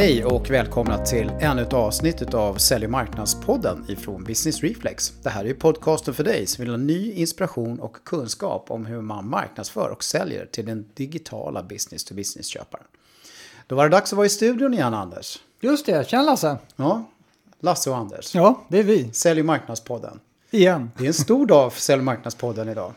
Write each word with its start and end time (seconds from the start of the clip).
Hej 0.00 0.24
och 0.24 0.50
välkomna 0.50 0.98
till 0.98 1.32
ännu 1.40 1.62
ett 1.62 1.72
avsnitt 1.72 2.34
av 2.34 2.54
Sälj 2.54 2.84
och 2.84 2.90
marknadspodden 2.90 3.84
ifrån 3.88 4.24
Business 4.24 4.62
Reflex. 4.62 5.12
Det 5.22 5.30
här 5.30 5.44
är 5.44 5.54
podcasten 5.54 6.14
för 6.14 6.24
dig 6.24 6.46
som 6.46 6.64
vill 6.64 6.70
ha 6.70 6.76
ny 6.76 7.12
inspiration 7.12 7.80
och 7.80 8.04
kunskap 8.04 8.70
om 8.70 8.86
hur 8.86 9.00
man 9.00 9.28
marknadsför 9.28 9.88
och 9.88 10.04
säljer 10.04 10.46
till 10.46 10.66
den 10.66 10.88
digitala 10.94 11.62
business-to-business-köparen. 11.62 12.84
Då 13.66 13.74
var 13.74 13.84
det 13.84 13.90
dags 13.90 14.12
att 14.12 14.16
vara 14.16 14.26
i 14.26 14.30
studion 14.30 14.74
igen 14.74 14.94
Anders. 14.94 15.38
Just 15.60 15.86
det, 15.86 16.08
tjena 16.08 16.22
Lasse. 16.22 16.56
Ja, 16.76 17.04
Lasse 17.60 17.90
och 17.90 17.96
Anders. 17.96 18.34
Ja, 18.34 18.64
det 18.68 18.78
är 18.78 18.84
vi. 18.84 19.12
Sälj 19.12 19.40
och 19.40 19.46
marknadspodden. 19.46 20.20
Igen. 20.50 20.90
Det 20.98 21.04
är 21.04 21.08
en 21.08 21.14
stor 21.14 21.46
dag 21.46 21.72
för 21.72 21.80
Sälj 21.80 21.98
och 21.98 22.04
marknadspodden 22.04 22.68
idag. 22.68 22.92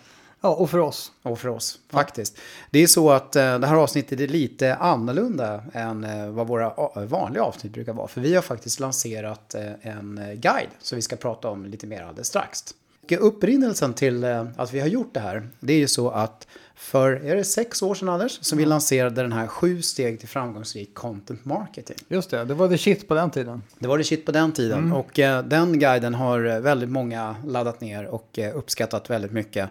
Ja, 0.45 0.49
och 0.49 0.70
för 0.70 0.77
oss. 0.77 1.11
Och 1.21 1.39
för 1.39 1.49
oss, 1.49 1.79
faktiskt. 1.89 2.38
Det 2.71 2.79
är 2.79 2.88
så 2.88 3.11
att 3.11 3.35
eh, 3.35 3.59
det 3.59 3.67
här 3.67 3.75
avsnittet 3.75 4.20
är 4.20 4.27
lite 4.27 4.75
annorlunda 4.75 5.63
än 5.73 6.03
eh, 6.03 6.29
vad 6.29 6.47
våra 6.47 6.65
eh, 6.95 7.03
vanliga 7.03 7.43
avsnitt 7.43 7.73
brukar 7.73 7.93
vara. 7.93 8.07
För 8.07 8.21
vi 8.21 8.35
har 8.35 8.41
faktiskt 8.41 8.79
lanserat 8.79 9.55
eh, 9.55 9.71
en 9.81 10.17
eh, 10.17 10.34
guide 10.34 10.70
som 10.79 10.95
vi 10.95 11.01
ska 11.01 11.15
prata 11.15 11.49
om 11.49 11.65
lite 11.65 11.87
mer 11.87 12.03
alldeles 12.03 12.27
strax. 12.27 12.63
Och 13.03 13.27
upprinnelsen 13.27 13.93
till 13.93 14.23
eh, 14.23 14.45
att 14.57 14.73
vi 14.73 14.79
har 14.79 14.87
gjort 14.87 15.13
det 15.13 15.20
här, 15.20 15.48
det 15.59 15.73
är 15.73 15.77
ju 15.77 15.87
så 15.87 16.09
att 16.09 16.48
för, 16.76 17.12
är 17.12 17.36
det 17.36 17.44
sex 17.44 17.82
år 17.82 17.95
sedan 17.95 18.09
Anders, 18.09 18.40
som 18.41 18.58
vi 18.58 18.66
lanserade 18.66 19.22
den 19.22 19.32
här 19.32 19.48
sju 19.48 19.82
steg 19.82 20.20
till 20.20 20.30
framgångsrik 20.30 20.94
content 20.94 21.46
marketing. 21.46 21.98
Just 22.08 22.30
det, 22.30 22.46
det 22.46 22.54
var 22.54 22.70
the 22.70 22.77
shit 22.77 23.08
på 23.08 23.13
den 23.13 23.32
tiden. 23.32 23.62
Det 23.80 23.88
var 23.88 23.98
det 23.98 24.04
shit 24.04 24.26
på 24.26 24.32
den 24.32 24.52
tiden 24.52 24.91
och 24.91 25.20
eh, 25.20 25.44
den 25.44 25.80
guiden 25.80 26.13
har 26.13 26.46
eh, 26.46 26.59
väldigt 26.59 26.90
många 26.90 27.36
laddat 27.46 27.82
ner 27.82 28.05
och 28.05 28.40
eh, 28.40 28.58
uppskattat 28.58 29.09
väldigt 29.09 29.32
mycket. 29.32 29.70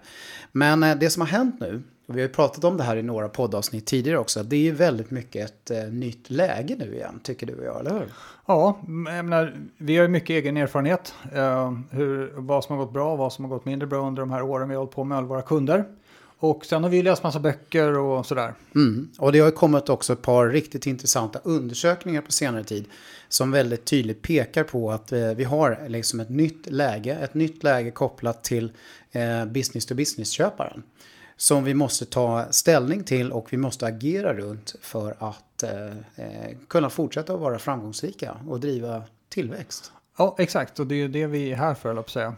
Men 0.52 0.82
eh, 0.82 0.96
det 0.96 1.10
som 1.10 1.20
har 1.20 1.28
hänt 1.28 1.60
nu, 1.60 1.82
och 2.06 2.16
vi 2.16 2.20
har 2.20 2.28
ju 2.28 2.34
pratat 2.34 2.64
om 2.64 2.76
det 2.76 2.82
här 2.82 2.96
i 2.96 3.02
några 3.02 3.28
poddavsnitt 3.28 3.86
tidigare 3.86 4.18
också, 4.18 4.42
det 4.42 4.56
är 4.56 4.60
ju 4.60 4.72
väldigt 4.72 5.10
mycket 5.10 5.50
ett 5.50 5.70
eh, 5.70 5.92
nytt 5.92 6.30
läge 6.30 6.76
nu 6.78 6.94
igen, 6.94 7.20
tycker 7.22 7.46
du 7.46 7.54
och 7.54 7.64
jag, 7.64 7.80
eller 7.80 7.90
hur? 7.90 8.08
Ja, 8.46 8.78
jag 9.06 9.24
menar, 9.24 9.54
vi 9.76 9.96
har 9.96 10.02
ju 10.02 10.08
mycket 10.08 10.30
egen 10.30 10.56
erfarenhet. 10.56 11.14
Eh, 11.32 11.72
hur, 11.90 12.32
vad 12.36 12.64
som 12.64 12.76
har 12.76 12.84
gått 12.84 12.92
bra 12.92 13.12
och 13.12 13.18
vad 13.18 13.32
som 13.32 13.44
har 13.44 13.50
gått 13.50 13.64
mindre 13.64 13.86
bra 13.86 14.06
under 14.06 14.22
de 14.22 14.30
här 14.30 14.42
åren 14.42 14.68
vi 14.68 14.74
har 14.74 14.80
hållit 14.80 14.94
på 14.94 15.04
med 15.04 15.18
alla 15.18 15.26
våra 15.26 15.42
kunder. 15.42 15.84
Och 16.42 16.66
sen 16.66 16.82
har 16.82 16.90
vi 16.90 17.02
läst 17.02 17.22
massa 17.22 17.40
böcker 17.40 17.98
och 17.98 18.26
sådär. 18.26 18.54
Mm. 18.74 19.08
Och 19.18 19.32
det 19.32 19.38
har 19.38 19.46
ju 19.46 19.52
kommit 19.52 19.88
också 19.88 20.12
ett 20.12 20.22
par 20.22 20.48
riktigt 20.48 20.86
intressanta 20.86 21.40
undersökningar 21.44 22.22
på 22.22 22.32
senare 22.32 22.64
tid 22.64 22.84
som 23.28 23.50
väldigt 23.50 23.84
tydligt 23.84 24.22
pekar 24.22 24.64
på 24.64 24.90
att 24.90 25.12
eh, 25.12 25.28
vi 25.28 25.44
har 25.44 25.86
liksom 25.88 26.20
ett 26.20 26.30
nytt 26.30 26.66
läge, 26.70 27.14
ett 27.14 27.34
nytt 27.34 27.62
läge 27.62 27.90
kopplat 27.90 28.44
till 28.44 28.72
eh, 29.12 29.44
business 29.44 29.86
to 29.86 29.94
business-köparen 29.94 30.82
som 31.36 31.64
vi 31.64 31.74
måste 31.74 32.04
ta 32.04 32.46
ställning 32.50 33.04
till 33.04 33.32
och 33.32 33.52
vi 33.52 33.56
måste 33.56 33.86
agera 33.86 34.34
runt 34.34 34.74
för 34.80 35.16
att 35.18 35.62
eh, 35.62 36.56
kunna 36.68 36.90
fortsätta 36.90 37.34
att 37.34 37.40
vara 37.40 37.58
framgångsrika 37.58 38.36
och 38.48 38.60
driva 38.60 39.02
tillväxt. 39.28 39.92
Ja, 40.18 40.36
exakt. 40.38 40.80
Och 40.80 40.86
det 40.86 40.94
är 40.94 40.96
ju 40.96 41.08
det 41.08 41.26
vi 41.26 41.52
är 41.52 41.56
här 41.56 41.74
för, 41.74 41.96
att 41.96 42.10
säga. 42.10 42.34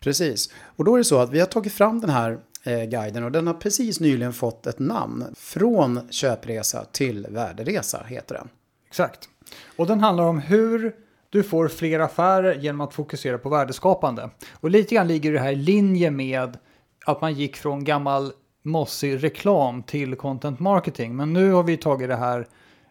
Precis. 0.00 0.50
Och 0.76 0.84
då 0.84 0.94
är 0.94 0.98
det 0.98 1.04
så 1.04 1.18
att 1.18 1.30
vi 1.30 1.40
har 1.40 1.46
tagit 1.46 1.72
fram 1.72 2.00
den 2.00 2.10
här 2.10 2.38
guiden 2.64 3.24
och 3.24 3.32
den 3.32 3.46
har 3.46 3.54
precis 3.54 4.00
nyligen 4.00 4.32
fått 4.32 4.66
ett 4.66 4.78
namn. 4.78 5.24
Från 5.36 6.00
köpresa 6.10 6.84
till 6.92 7.26
värderesa 7.30 8.04
heter 8.08 8.34
den. 8.34 8.48
Exakt. 8.88 9.28
Och 9.76 9.86
den 9.86 10.00
handlar 10.00 10.24
om 10.24 10.38
hur 10.38 10.94
du 11.30 11.42
får 11.42 11.68
fler 11.68 12.00
affärer 12.00 12.54
genom 12.54 12.80
att 12.80 12.94
fokusera 12.94 13.38
på 13.38 13.48
värdeskapande. 13.48 14.30
Och 14.52 14.70
lite 14.70 14.94
grann 14.94 15.08
ligger 15.08 15.32
det 15.32 15.40
här 15.40 15.52
i 15.52 15.56
linje 15.56 16.10
med 16.10 16.58
att 17.06 17.20
man 17.20 17.34
gick 17.34 17.56
från 17.56 17.84
gammal 17.84 18.32
mossig 18.62 19.24
reklam 19.24 19.82
till 19.82 20.16
content 20.16 20.60
marketing. 20.60 21.16
Men 21.16 21.32
nu 21.32 21.52
har 21.52 21.62
vi 21.62 21.76
tagit 21.76 22.08
det 22.08 22.16
här 22.16 22.46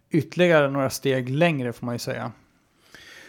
ytterligare 0.09 0.72
några 0.72 0.90
steg 0.90 1.29
längre 1.29 1.74
får 1.74 1.85
man 1.85 1.96
ju 1.96 2.00
säga. 2.00 2.31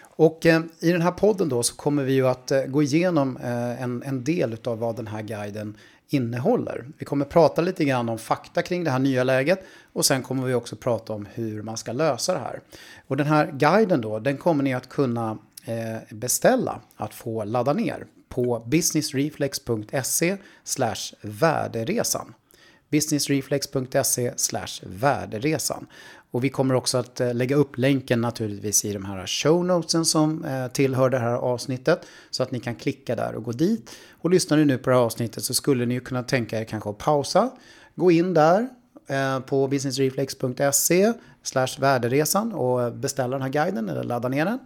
Och 0.03 0.47
eh, 0.47 0.61
i 0.81 0.93
den 0.93 1.03
här 1.03 1.13
podden 1.13 1.49
då 1.49 1.63
så 1.63 1.77
kommer 1.77 2.05
vi 2.05 2.13
ju 2.13 2.29
att 2.29 2.51
eh, 2.51 2.63
gå 2.63 2.83
igenom 2.83 3.37
eh, 3.37 3.83
en, 3.83 4.03
en 4.03 4.25
del 4.25 4.57
av 4.65 4.79
vad 4.79 4.97
den 4.97 5.07
här 5.07 5.23
guiden 5.23 5.77
innehåller. 6.11 6.87
Vi 6.99 7.05
kommer 7.05 7.25
prata 7.25 7.63
lite 7.63 7.85
grann 7.85 8.09
om 8.09 8.19
fakta 8.19 8.63
kring 8.63 8.85
det 8.85 8.91
här 8.91 8.99
nya 8.99 9.25
läget 9.25 9.65
och 9.93 10.07
sen 10.07 10.23
kommer 10.23 10.47
vi 10.47 10.55
också 10.55 10.77
prata 10.77 11.13
om 11.13 11.29
hur 11.35 11.63
man 11.63 11.77
ska 11.77 11.93
lösa 11.93 12.33
det 12.33 12.41
här. 12.41 12.61
Och 13.07 13.17
den 13.17 13.27
här 13.27 13.53
guiden 13.53 14.01
då, 14.01 14.19
den 14.19 14.37
kommer 14.37 14.65
ni 14.65 14.75
att 14.75 14.89
kunna 14.89 15.39
eh, 15.65 16.17
beställa 16.17 16.81
att 16.97 17.15
få 17.15 17.45
ladda 17.45 17.73
ner 17.73 18.07
på 18.29 18.63
businessreflex.se 18.67 20.37
slash 20.65 21.15
värderesan 21.21 22.35
businessreflex.se 22.91 24.33
slash 24.37 24.81
värderesan. 24.83 25.87
Och 26.31 26.45
vi 26.45 26.49
kommer 26.49 26.75
också 26.75 26.99
att 26.99 27.21
eh, 27.21 27.35
lägga 27.35 27.57
upp 27.57 27.79
länken 27.79 28.21
naturligtvis 28.21 28.85
i 28.85 28.93
de 28.93 29.05
här 29.05 29.27
show 29.27 29.65
notesen 29.65 30.05
som 30.05 30.45
eh, 30.45 30.67
tillhör 30.67 31.11
det 31.11 31.19
här 31.19 31.33
avsnittet. 31.33 32.07
Så 32.31 32.43
att 32.43 32.51
ni 32.51 32.61
kan 32.61 32.75
klicka 32.75 33.17
där 33.17 33.35
och 33.35 33.45
gå 33.45 33.53
dit. 33.53 33.91
Och 34.11 34.31
lyssnar 34.31 34.57
ni 34.57 34.65
nu 34.65 34.79
på 34.79 34.91
det 34.91 34.97
här 34.97 35.03
avsnittet 35.03 35.45
så 35.45 35.55
skulle 35.55 35.87
ni 35.87 35.95
ju 35.95 36.01
kunna 36.01 36.23
tänka 36.23 36.61
er 36.61 36.65
kanske 36.65 36.91
att 36.91 36.99
pausa. 36.99 37.51
Gå 37.95 38.11
in 38.11 38.35
där 38.35 38.69
eh, 39.07 39.41
på 39.41 39.69
businessreflex.se 39.69 41.13
slash 41.43 41.81
värderesan 41.81 42.53
och 42.53 42.93
beställa 42.93 43.37
den 43.37 43.43
här 43.43 43.51
guiden 43.51 43.89
eller 43.89 44.05
ladda 44.05 44.29
ner 44.29 44.45
den. 44.45 44.59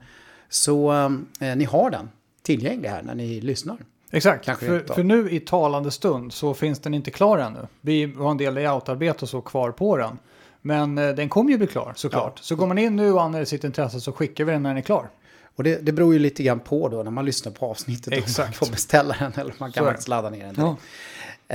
Så 0.49 0.93
eh, 1.41 1.57
ni 1.57 1.65
har 1.65 1.91
den 1.91 2.09
tillgänglig 2.43 2.89
här 2.89 3.03
när 3.03 3.15
ni 3.15 3.41
lyssnar. 3.41 3.77
Exakt, 4.11 4.45
för, 4.45 4.95
för 4.95 5.03
nu 5.03 5.31
i 5.31 5.41
talande 5.41 5.91
stund 5.91 6.33
så 6.33 6.55
finns 6.55 6.79
den 6.79 6.95
inte 6.95 7.11
klar 7.11 7.39
ännu. 7.39 7.67
Vi 7.81 8.15
har 8.19 8.31
en 8.31 8.37
del 8.37 8.55
layoutarbete 8.55 9.19
och 9.23 9.29
så 9.29 9.41
kvar 9.41 9.71
på 9.71 9.97
den. 9.97 10.19
Men 10.67 10.99
eh, 10.99 11.15
den 11.15 11.29
kommer 11.29 11.51
ju 11.51 11.59
bli 11.59 11.67
klar 11.67 11.93
såklart. 11.97 12.39
Så 12.39 12.57
går 12.57 12.67
man 12.67 12.79
in 12.79 12.97
nu 12.97 13.13
och 13.13 13.23
anmäler 13.23 13.45
sitt 13.45 13.65
intresse 13.65 14.01
så 14.01 14.13
skickar 14.13 14.45
vi 14.45 14.53
den 14.53 14.63
när 14.63 14.71
den 14.71 14.77
är 14.79 14.83
klar. 14.83 15.11
Och 15.57 15.65
det, 15.65 15.79
det 15.87 15.93
beror 15.93 16.13
ju 16.13 16.19
lite 16.19 16.43
grann 16.43 16.61
på 16.61 16.89
då 16.89 17.03
när 17.03 17.11
man 17.11 17.25
lyssnar 17.25 17.53
på 17.53 17.67
avsnittet. 17.67 18.07
Om 18.07 18.13
man 18.13 18.19
Exakt. 18.19 18.57
får 18.57 18.67
beställa 18.67 19.17
den 19.19 19.33
eller 19.37 19.55
man 19.59 19.73
kan 19.73 19.85
faktiskt 19.85 20.09
ladda 20.09 20.31
ner 20.31 20.53
den. 20.53 20.55
Ja. 20.57 20.77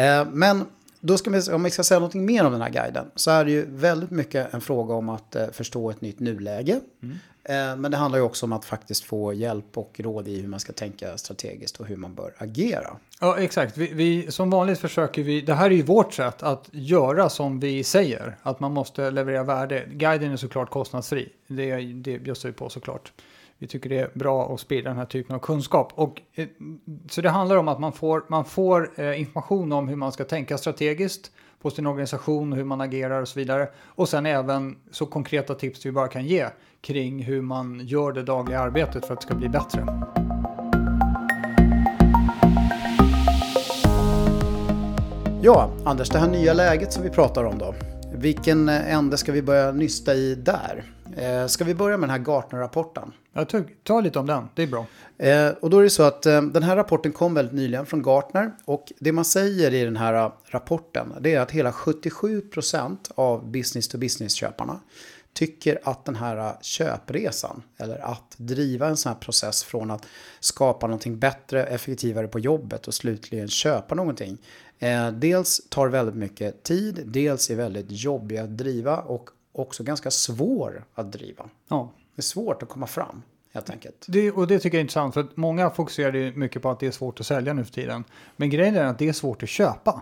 Eh, 0.01 0.25
Men 0.31 0.65
då 0.99 1.17
ska 1.17 1.29
vi, 1.29 1.51
om 1.51 1.63
vi 1.63 1.69
ska 1.69 1.83
säga 1.83 1.99
något 1.99 2.13
mer 2.13 2.45
om 2.45 2.51
den 2.51 2.61
här 2.61 2.69
guiden 2.69 3.05
så 3.15 3.31
är 3.31 3.45
det 3.45 3.51
ju 3.51 3.65
väldigt 3.69 4.11
mycket 4.11 4.53
en 4.53 4.61
fråga 4.61 4.93
om 4.93 5.09
att 5.09 5.35
eh, 5.35 5.47
förstå 5.51 5.89
ett 5.89 6.01
nytt 6.01 6.19
nuläge. 6.19 6.79
Mm. 7.03 7.15
Eh, 7.43 7.75
Men 7.77 7.91
det 7.91 7.97
handlar 7.97 8.19
ju 8.19 8.25
också 8.25 8.45
om 8.45 8.53
att 8.53 8.65
faktiskt 8.65 9.03
få 9.03 9.33
hjälp 9.33 9.77
och 9.77 9.99
råd 9.99 10.27
i 10.27 10.41
hur 10.41 10.47
man 10.47 10.59
ska 10.59 10.73
tänka 10.73 11.17
strategiskt 11.17 11.79
och 11.79 11.87
hur 11.87 11.95
man 11.95 12.15
bör 12.15 12.33
agera. 12.37 12.97
Ja, 13.19 13.37
exakt. 13.37 13.77
Vi, 13.77 13.93
vi, 13.93 14.31
som 14.31 14.49
vanligt 14.49 14.79
försöker 14.79 15.23
vi, 15.23 15.41
det 15.41 15.53
här 15.53 15.65
är 15.65 15.75
ju 15.75 15.83
vårt 15.83 16.13
sätt 16.13 16.43
att 16.43 16.69
göra 16.71 17.29
som 17.29 17.59
vi 17.59 17.83
säger. 17.83 18.37
Att 18.41 18.59
man 18.59 18.71
måste 18.71 19.11
leverera 19.11 19.43
värde. 19.43 19.85
Guiden 19.91 20.31
är 20.31 20.37
såklart 20.37 20.69
kostnadsfri. 20.69 21.29
Det, 21.47 22.19
bjussar 22.19 22.49
vi 22.49 22.53
på 22.53 22.69
såklart. 22.69 23.11
Vi 23.61 23.67
tycker 23.67 23.89
det 23.89 23.99
är 23.99 24.09
bra 24.13 24.53
att 24.53 24.59
sprida 24.59 24.89
den 24.89 24.97
här 24.97 25.05
typen 25.05 25.35
av 25.35 25.39
kunskap. 25.39 25.93
Och, 25.95 26.21
eh, 26.33 26.47
så 27.09 27.21
det 27.21 27.29
handlar 27.29 27.57
om 27.57 27.67
att 27.67 27.79
man 27.79 27.93
får, 27.93 28.23
man 28.27 28.45
får 28.45 28.91
eh, 28.95 29.19
information 29.19 29.71
om 29.71 29.87
hur 29.87 29.95
man 29.95 30.11
ska 30.11 30.23
tänka 30.23 30.57
strategiskt 30.57 31.31
på 31.61 31.69
sin 31.69 31.87
organisation, 31.87 32.53
hur 32.53 32.63
man 32.63 32.81
agerar 32.81 33.21
och 33.21 33.27
så 33.27 33.39
vidare. 33.39 33.67
Och 33.77 34.09
sen 34.09 34.25
även 34.25 34.77
så 34.91 35.05
konkreta 35.05 35.55
tips 35.55 35.85
vi 35.85 35.91
bara 35.91 36.07
kan 36.07 36.25
ge 36.25 36.47
kring 36.81 37.23
hur 37.23 37.41
man 37.41 37.79
gör 37.83 38.11
det 38.11 38.23
dagliga 38.23 38.59
arbetet 38.59 39.05
för 39.05 39.13
att 39.13 39.21
det 39.21 39.25
ska 39.25 39.35
bli 39.35 39.49
bättre. 39.49 39.87
Ja, 45.41 45.71
Anders, 45.85 46.09
det 46.09 46.19
här 46.19 46.27
nya 46.27 46.53
läget 46.53 46.93
som 46.93 47.03
vi 47.03 47.09
pratar 47.09 47.43
om 47.43 47.57
då. 47.57 47.75
Vilken 48.13 48.69
eh, 48.69 48.93
ände 48.93 49.17
ska 49.17 49.31
vi 49.31 49.41
börja 49.41 49.71
nysta 49.71 50.13
i 50.13 50.35
där? 50.35 50.83
Eh, 51.19 51.47
Ska 51.47 51.63
vi 51.63 51.75
börja 51.75 51.97
med 51.97 52.09
den 52.09 52.19
här 52.19 52.25
Gartner-rapporten? 52.25 53.13
Jag 53.33 53.49
tar, 53.49 53.65
ta 53.83 54.01
lite 54.01 54.19
om 54.19 54.25
den, 54.25 54.49
det 54.55 54.63
är 54.63 54.67
bra. 54.67 54.85
Eh, 55.17 55.49
och 55.49 55.69
då 55.69 55.79
är 55.79 55.83
det 55.83 55.89
så 55.89 56.03
att 56.03 56.25
eh, 56.25 56.41
den 56.41 56.63
här 56.63 56.75
rapporten 56.75 57.11
kom 57.11 57.33
väldigt 57.33 57.55
nyligen 57.55 57.85
från 57.85 58.01
Gartner. 58.01 58.51
Och 58.65 58.91
det 58.99 59.11
man 59.11 59.25
säger 59.25 59.73
i 59.73 59.85
den 59.85 59.97
här 59.97 60.13
eh, 60.13 60.31
rapporten 60.45 61.13
det 61.21 61.35
är 61.35 61.39
att 61.39 61.51
hela 61.51 61.71
77% 61.71 62.97
av 63.15 63.51
business-to-business-köparna 63.51 64.79
tycker 65.33 65.79
att 65.83 66.05
den 66.05 66.15
här 66.15 66.37
eh, 66.37 66.51
köpresan, 66.61 67.63
eller 67.77 67.97
att 67.97 68.35
driva 68.37 68.87
en 68.87 68.97
sån 68.97 69.11
här 69.11 69.19
process 69.19 69.63
från 69.63 69.91
att 69.91 70.05
skapa 70.39 70.87
någonting 70.87 71.19
bättre, 71.19 71.63
effektivare 71.63 72.27
på 72.27 72.39
jobbet 72.39 72.87
och 72.87 72.93
slutligen 72.93 73.47
köpa 73.47 73.95
någonting. 73.95 74.37
Eh, 74.79 75.11
dels 75.11 75.61
tar 75.69 75.87
väldigt 75.87 76.15
mycket 76.15 76.63
tid, 76.63 77.01
dels 77.05 77.49
är 77.49 77.55
väldigt 77.55 77.87
jobbig 77.89 78.37
att 78.37 78.57
driva 78.57 78.97
och 78.97 79.29
också 79.51 79.83
ganska 79.83 80.11
svår 80.11 80.85
att 80.95 81.11
driva. 81.11 81.49
Ja. 81.67 81.91
Det 82.15 82.19
är 82.19 82.23
svårt 82.23 82.63
att 82.63 82.69
komma 82.69 82.87
fram, 82.87 83.21
helt 83.53 83.69
enkelt. 83.69 84.05
Det, 84.07 84.31
och 84.31 84.47
det 84.47 84.59
tycker 84.59 84.77
jag 84.77 84.79
är 84.79 84.83
intressant 84.83 85.13
för 85.13 85.21
att 85.21 85.37
många 85.37 85.69
fokuserar 85.69 86.13
ju 86.13 86.35
mycket 86.35 86.61
på 86.61 86.69
att 86.69 86.79
det 86.79 86.87
är 86.87 86.91
svårt 86.91 87.19
att 87.19 87.25
sälja 87.25 87.53
nu 87.53 87.65
för 87.65 87.73
tiden. 87.73 88.03
Men 88.35 88.49
grejen 88.49 88.75
är 88.75 88.83
att 88.83 88.99
det 88.99 89.07
är 89.09 89.13
svårt 89.13 89.43
att 89.43 89.49
köpa. 89.49 90.01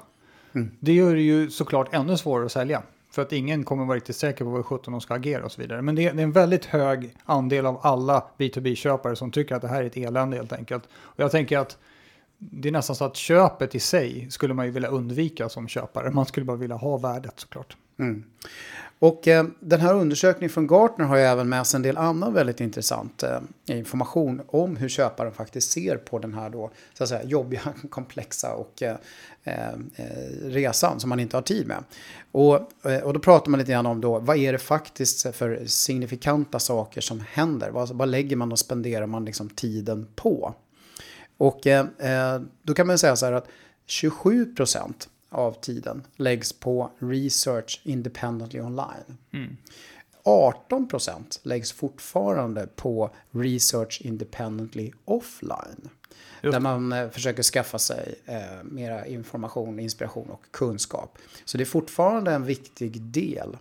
Det 0.79 0.93
gör 0.93 1.15
det 1.15 1.21
ju 1.21 1.49
såklart 1.49 1.93
ännu 1.93 2.17
svårare 2.17 2.45
att 2.45 2.51
sälja. 2.51 2.83
För 3.11 3.21
att 3.21 3.33
ingen 3.33 3.63
kommer 3.63 3.85
vara 3.85 3.95
riktigt 3.95 4.15
säker 4.15 4.45
på 4.45 4.51
vad 4.51 4.65
17 4.65 4.91
de 4.91 5.01
ska 5.01 5.13
agera 5.13 5.45
och 5.45 5.51
så 5.51 5.61
vidare. 5.61 5.81
Men 5.81 5.95
det 5.95 6.05
är, 6.05 6.13
det 6.13 6.21
är 6.21 6.23
en 6.23 6.31
väldigt 6.31 6.65
hög 6.65 7.15
andel 7.25 7.65
av 7.65 7.79
alla 7.83 8.23
B2B-köpare 8.37 9.15
som 9.15 9.31
tycker 9.31 9.55
att 9.55 9.61
det 9.61 9.67
här 9.67 9.83
är 9.83 9.87
ett 9.87 9.97
elände 9.97 10.37
helt 10.37 10.53
enkelt. 10.53 10.83
Och 10.91 11.19
jag 11.19 11.31
tänker 11.31 11.57
att 11.57 11.77
det 12.37 12.67
är 12.67 12.71
nästan 12.71 12.95
så 12.95 13.05
att 13.05 13.15
köpet 13.15 13.75
i 13.75 13.79
sig 13.79 14.27
skulle 14.31 14.53
man 14.53 14.65
ju 14.65 14.71
vilja 14.71 14.89
undvika 14.89 15.49
som 15.49 15.67
köpare. 15.67 16.11
Man 16.11 16.25
skulle 16.25 16.45
bara 16.45 16.57
vilja 16.57 16.75
ha 16.75 16.97
värdet 16.97 17.39
såklart. 17.39 17.77
Mm. 17.99 18.23
Och 18.99 19.27
eh, 19.27 19.45
den 19.59 19.81
här 19.81 19.93
undersökningen 19.93 20.49
från 20.49 20.67
Gartner 20.67 21.05
har 21.05 21.17
ju 21.17 21.23
även 21.23 21.49
med 21.49 21.67
sig 21.67 21.77
en 21.77 21.81
del 21.81 21.97
annan 21.97 22.33
väldigt 22.33 22.61
intressant 22.61 23.23
eh, 23.23 23.39
information 23.65 24.41
om 24.47 24.75
hur 24.75 24.89
köparen 24.89 25.33
faktiskt 25.33 25.71
ser 25.71 25.97
på 25.97 26.19
den 26.19 26.33
här 26.33 26.49
då, 26.49 26.71
så 26.93 27.03
att 27.03 27.09
säga, 27.09 27.23
jobbiga, 27.23 27.61
komplexa 27.89 28.53
och 28.53 28.83
eh, 28.83 28.95
eh, 29.43 29.69
eh, 29.95 30.05
resan 30.43 30.99
som 30.99 31.09
man 31.09 31.19
inte 31.19 31.37
har 31.37 31.41
tid 31.41 31.67
med. 31.67 31.83
Och, 32.31 32.85
eh, 32.91 33.03
och 33.03 33.13
då 33.13 33.19
pratar 33.19 33.51
man 33.51 33.59
lite 33.59 33.71
grann 33.71 33.85
om 33.85 34.01
då, 34.01 34.19
vad 34.19 34.37
är 34.37 34.51
det 34.51 34.59
faktiskt 34.59 35.35
för 35.35 35.65
signifikanta 35.65 36.59
saker 36.59 37.01
som 37.01 37.23
händer? 37.29 37.69
Vad, 37.69 37.89
vad 37.89 38.09
lägger 38.09 38.35
man 38.35 38.51
och 38.51 38.59
spenderar 38.59 39.07
man 39.07 39.25
liksom 39.25 39.49
tiden 39.49 40.07
på? 40.15 40.53
Och 41.37 41.67
eh, 41.67 41.85
eh 41.97 42.41
då 42.63 42.73
kan 42.73 42.87
man 42.87 42.97
säga 42.97 43.15
så 43.15 43.25
här 43.25 43.33
att 43.33 43.47
27 43.85 44.55
procent 44.55 45.09
av 45.37 45.61
tiden 45.61 46.03
läggs 46.15 46.53
på 46.53 46.91
research 46.99 47.81
independently 47.83 48.61
online. 48.61 49.17
Mm. 49.31 49.57
18% 50.23 51.39
läggs 51.43 51.71
fortfarande 51.71 52.67
på 52.75 53.09
research 53.31 54.01
independently 54.03 54.91
offline. 55.05 55.89
Just. 56.41 56.53
Där 56.53 56.59
man 56.59 56.91
eh, 56.91 57.09
försöker 57.09 57.43
skaffa 57.43 57.79
sig 57.79 58.15
eh, 58.25 58.63
mera 58.63 59.05
information, 59.05 59.79
inspiration 59.79 60.29
och 60.29 60.41
kunskap. 60.51 61.17
Så 61.45 61.57
det 61.57 61.63
är 61.63 61.65
fortfarande 61.65 62.31
en 62.31 62.45
viktig 62.45 63.01
del. 63.01 63.57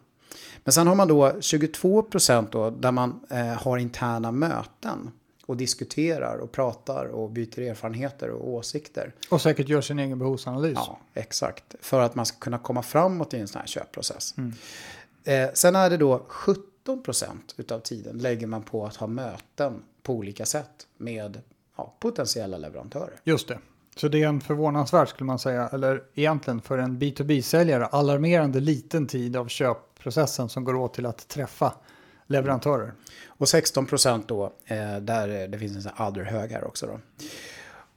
Men 0.64 0.73
sen 0.73 0.87
har 0.87 0.94
man 0.94 1.08
då 1.08 1.40
22 1.40 2.06
då 2.50 2.70
där 2.70 2.93
man 2.93 3.20
eh, 3.31 3.46
har 3.46 3.78
interna 3.78 4.32
möten 4.32 5.11
och 5.46 5.56
diskuterar 5.56 6.38
och 6.38 6.52
pratar 6.52 7.04
och 7.04 7.31
byter 7.31 7.60
erfarenheter 7.60 8.31
och 8.31 8.48
åsikter. 8.48 9.14
Och 9.28 9.40
säkert 9.40 9.69
gör 9.69 9.81
sin 9.81 9.98
egen 9.98 10.19
behovsanalys. 10.19 10.75
Ja, 10.75 10.98
exakt. 11.14 11.75
För 11.81 12.00
att 12.00 12.14
man 12.14 12.26
ska 12.26 12.38
kunna 12.38 12.58
komma 12.58 12.82
framåt 12.82 13.34
i 13.34 13.38
en 13.38 13.48
sån 13.48 13.60
här 13.60 13.66
köpprocess. 13.66 14.34
Mm. 14.37 14.52
Eh, 15.25 15.50
sen 15.54 15.76
är 15.76 15.90
det 15.90 15.96
då 15.96 16.25
17 16.28 17.02
procent 17.02 17.54
utav 17.56 17.81
tiden 17.81 18.19
lägger 18.19 18.46
man 18.46 18.62
på 18.62 18.87
att 18.87 18.96
ha 18.96 19.06
möten 19.06 19.82
på 20.02 20.12
olika 20.12 20.46
sätt 20.46 20.87
med 20.96 21.40
ja, 21.76 21.94
potentiella 22.00 22.58
leverantörer. 22.58 23.20
Just 23.25 23.49
det. 23.49 23.58
Så 23.96 24.08
det 24.08 24.22
är 24.22 24.28
en 24.28 24.40
förvånansvärt 24.40 25.08
skulle 25.08 25.26
man 25.26 25.38
säga, 25.38 25.69
eller 25.69 26.02
egentligen 26.14 26.60
för 26.60 26.78
en 26.78 26.99
B2B-säljare, 26.99 27.87
alarmerande 27.87 28.60
liten 28.60 29.06
tid 29.06 29.37
av 29.37 29.49
köpprocessen 29.49 30.49
som 30.49 30.64
går 30.64 30.75
åt 30.75 30.94
till 30.94 31.06
att 31.06 31.28
träffa 31.28 31.75
leverantörer. 32.26 32.93
Och 33.26 33.49
16 33.49 33.87
procent 33.87 34.28
då, 34.28 34.52
eh, 34.64 34.96
där 34.96 35.49
det 35.49 35.58
finns 35.58 35.76
en 35.76 35.82
sån 35.82 35.93
här 35.96 36.08
other 36.08 36.23
hög 36.23 36.50
här 36.50 36.64
också 36.64 36.87
då. 36.87 37.00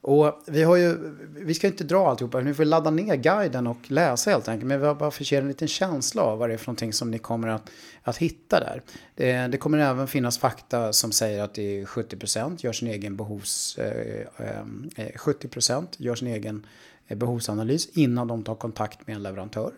Och 0.02 0.44
vi 0.48 0.64
har 0.64 0.76
ju, 0.76 0.98
vi 1.36 1.54
ska 1.54 1.68
inte 1.68 1.84
dra 1.84 2.10
alltihopa, 2.10 2.40
ni 2.40 2.54
får 2.54 2.66
ladda 2.66 2.90
ner 2.90 3.16
guiden 3.16 3.68
och 3.68 3.92
läsa 3.92 4.32
helt 4.32 4.48
enkelt. 4.48 4.68
Men 4.68 4.80
vi 4.80 4.88
har 4.88 4.96
bara 4.96 5.12
för 5.12 5.34
en 5.34 5.48
liten 5.48 5.68
känsla 5.68 6.22
av 6.22 6.38
vad 6.38 6.50
det 6.50 6.54
är 6.54 6.58
för 6.58 6.68
någonting 6.68 6.94
som 6.94 7.12
ni 7.12 7.20
kommer 7.20 7.48
att, 7.48 7.70
att 8.04 8.18
hitta 8.18 8.60
där. 8.60 8.82
Det, 9.16 9.48
det 9.48 9.58
kommer 9.58 9.78
även 9.78 10.08
finnas 10.08 10.38
fakta 10.38 10.94
som 10.94 11.12
säger 11.12 11.44
att 11.44 11.54
det 11.54 11.82
är 11.82 11.86
70% 11.86 12.58
gör 12.60 12.74
sin 12.74 12.88
egen 12.88 13.16
behovs, 13.16 13.78
eh, 13.78 14.28
eh, 14.38 15.12
70% 15.16 15.88
gör 15.98 16.16
sin 16.16 16.28
egen 16.28 16.66
eh, 17.08 17.18
behovsanalys 17.18 17.90
innan 17.90 18.28
de 18.28 18.44
tar 18.44 18.56
kontakt 18.56 19.08
med 19.08 19.16
en 19.16 19.24
leverantör. 19.24 19.74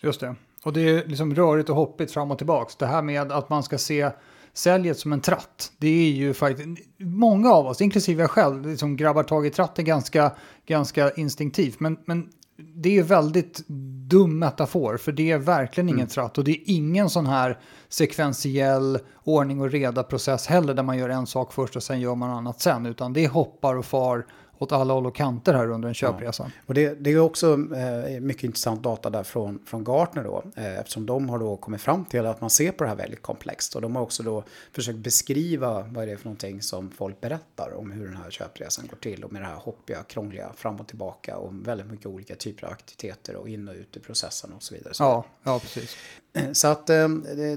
Just 0.00 0.20
det. 0.20 0.34
Och 0.64 0.72
det 0.72 0.80
är 0.80 1.06
liksom 1.06 1.34
rörigt 1.34 1.70
och 1.70 1.76
hoppigt 1.76 2.12
fram 2.12 2.30
och 2.30 2.38
tillbaka. 2.38 2.72
Det 2.78 2.86
här 2.86 3.02
med 3.02 3.32
att 3.32 3.48
man 3.48 3.62
ska 3.62 3.78
se 3.78 4.10
säljet 4.52 4.98
som 4.98 5.12
en 5.12 5.20
tratt. 5.20 5.72
Det 5.78 5.88
är 5.88 6.10
ju 6.10 6.34
faktiskt, 6.34 6.68
många 6.98 7.52
av 7.52 7.66
oss, 7.66 7.80
inklusive 7.80 8.22
jag 8.22 8.30
själv, 8.30 8.66
liksom 8.66 8.96
grabbar 8.96 9.22
tag 9.22 9.46
i 9.46 9.50
tratten 9.50 9.84
ganska, 9.84 10.32
ganska 10.66 11.10
instinktivt. 11.10 11.80
Men, 11.80 11.96
men 12.04 12.28
det 12.56 12.98
är 12.98 13.02
väldigt 13.02 13.68
dum 14.08 14.38
metafor, 14.38 14.96
för 14.96 15.12
det 15.12 15.30
är 15.30 15.38
verkligen 15.38 15.88
ingen 15.88 15.98
mm. 15.98 16.08
tratt. 16.08 16.38
Och 16.38 16.44
det 16.44 16.50
är 16.50 16.62
ingen 16.64 17.10
sån 17.10 17.26
här 17.26 17.58
sekventiell 17.88 18.98
ordning 19.24 19.60
och 19.60 19.70
reda 19.70 20.02
process 20.02 20.46
heller, 20.46 20.74
där 20.74 20.82
man 20.82 20.98
gör 20.98 21.08
en 21.08 21.26
sak 21.26 21.52
först 21.52 21.76
och 21.76 21.82
sen 21.82 22.00
gör 22.00 22.14
man 22.14 22.30
annat 22.30 22.60
sen. 22.60 22.86
Utan 22.86 23.12
det 23.12 23.28
hoppar 23.28 23.74
och 23.74 23.84
far 23.84 24.26
åt 24.58 24.72
alla 24.72 24.94
håll 24.94 25.06
och 25.06 25.14
kanter 25.14 25.54
här 25.54 25.70
under 25.70 25.88
en 25.88 25.94
köpresa. 25.94 26.42
Ja. 26.46 26.62
Och 26.66 26.74
det, 26.74 26.94
det, 26.94 27.10
är 27.10 27.18
också 27.18 27.52
eh, 27.52 28.20
mycket 28.20 28.44
intressant 28.44 28.82
data 28.82 29.10
där 29.10 29.22
från, 29.22 29.58
från 29.66 29.84
Gartner 29.84 30.24
då, 30.24 30.42
eh, 30.56 30.78
eftersom 30.78 31.06
de 31.06 31.28
har 31.28 31.38
då 31.38 31.56
kommit 31.56 31.80
fram 31.80 32.04
till 32.04 32.26
att 32.26 32.40
man 32.40 32.50
ser 32.50 32.72
på 32.72 32.84
det 32.84 32.90
här 32.90 32.96
väldigt 32.96 33.22
komplext. 33.22 33.74
Och 33.74 33.82
de 33.82 33.96
har 33.96 34.02
också 34.02 34.22
då 34.22 34.44
försökt 34.72 34.98
beskriva 34.98 35.82
vad 35.82 36.08
det 36.08 36.12
är 36.12 36.16
för 36.16 36.24
någonting 36.24 36.62
som 36.62 36.90
folk 36.90 37.20
berättar 37.20 37.74
om 37.76 37.90
hur 37.90 38.06
den 38.06 38.16
här 38.16 38.30
köpresan 38.30 38.86
går 38.86 38.96
till 38.96 39.24
och 39.24 39.32
med 39.32 39.42
det 39.42 39.46
här 39.46 39.56
hoppiga, 39.56 40.02
krångliga, 40.02 40.52
fram 40.56 40.80
och 40.80 40.88
tillbaka 40.88 41.36
och 41.36 41.68
väldigt 41.68 41.86
mycket 41.86 42.06
olika 42.06 42.34
typer 42.34 42.66
av 42.66 42.72
aktiviteter 42.72 43.36
och 43.36 43.48
in 43.48 43.68
och 43.68 43.74
ut 43.74 43.96
i 43.96 44.00
processen 44.00 44.52
och 44.52 44.62
så 44.62 44.74
vidare. 44.74 44.94
Ja, 44.98 45.24
ja, 45.42 45.58
precis. 45.58 45.96
Så 46.52 46.68
att 46.68 46.90
eh, 46.90 47.08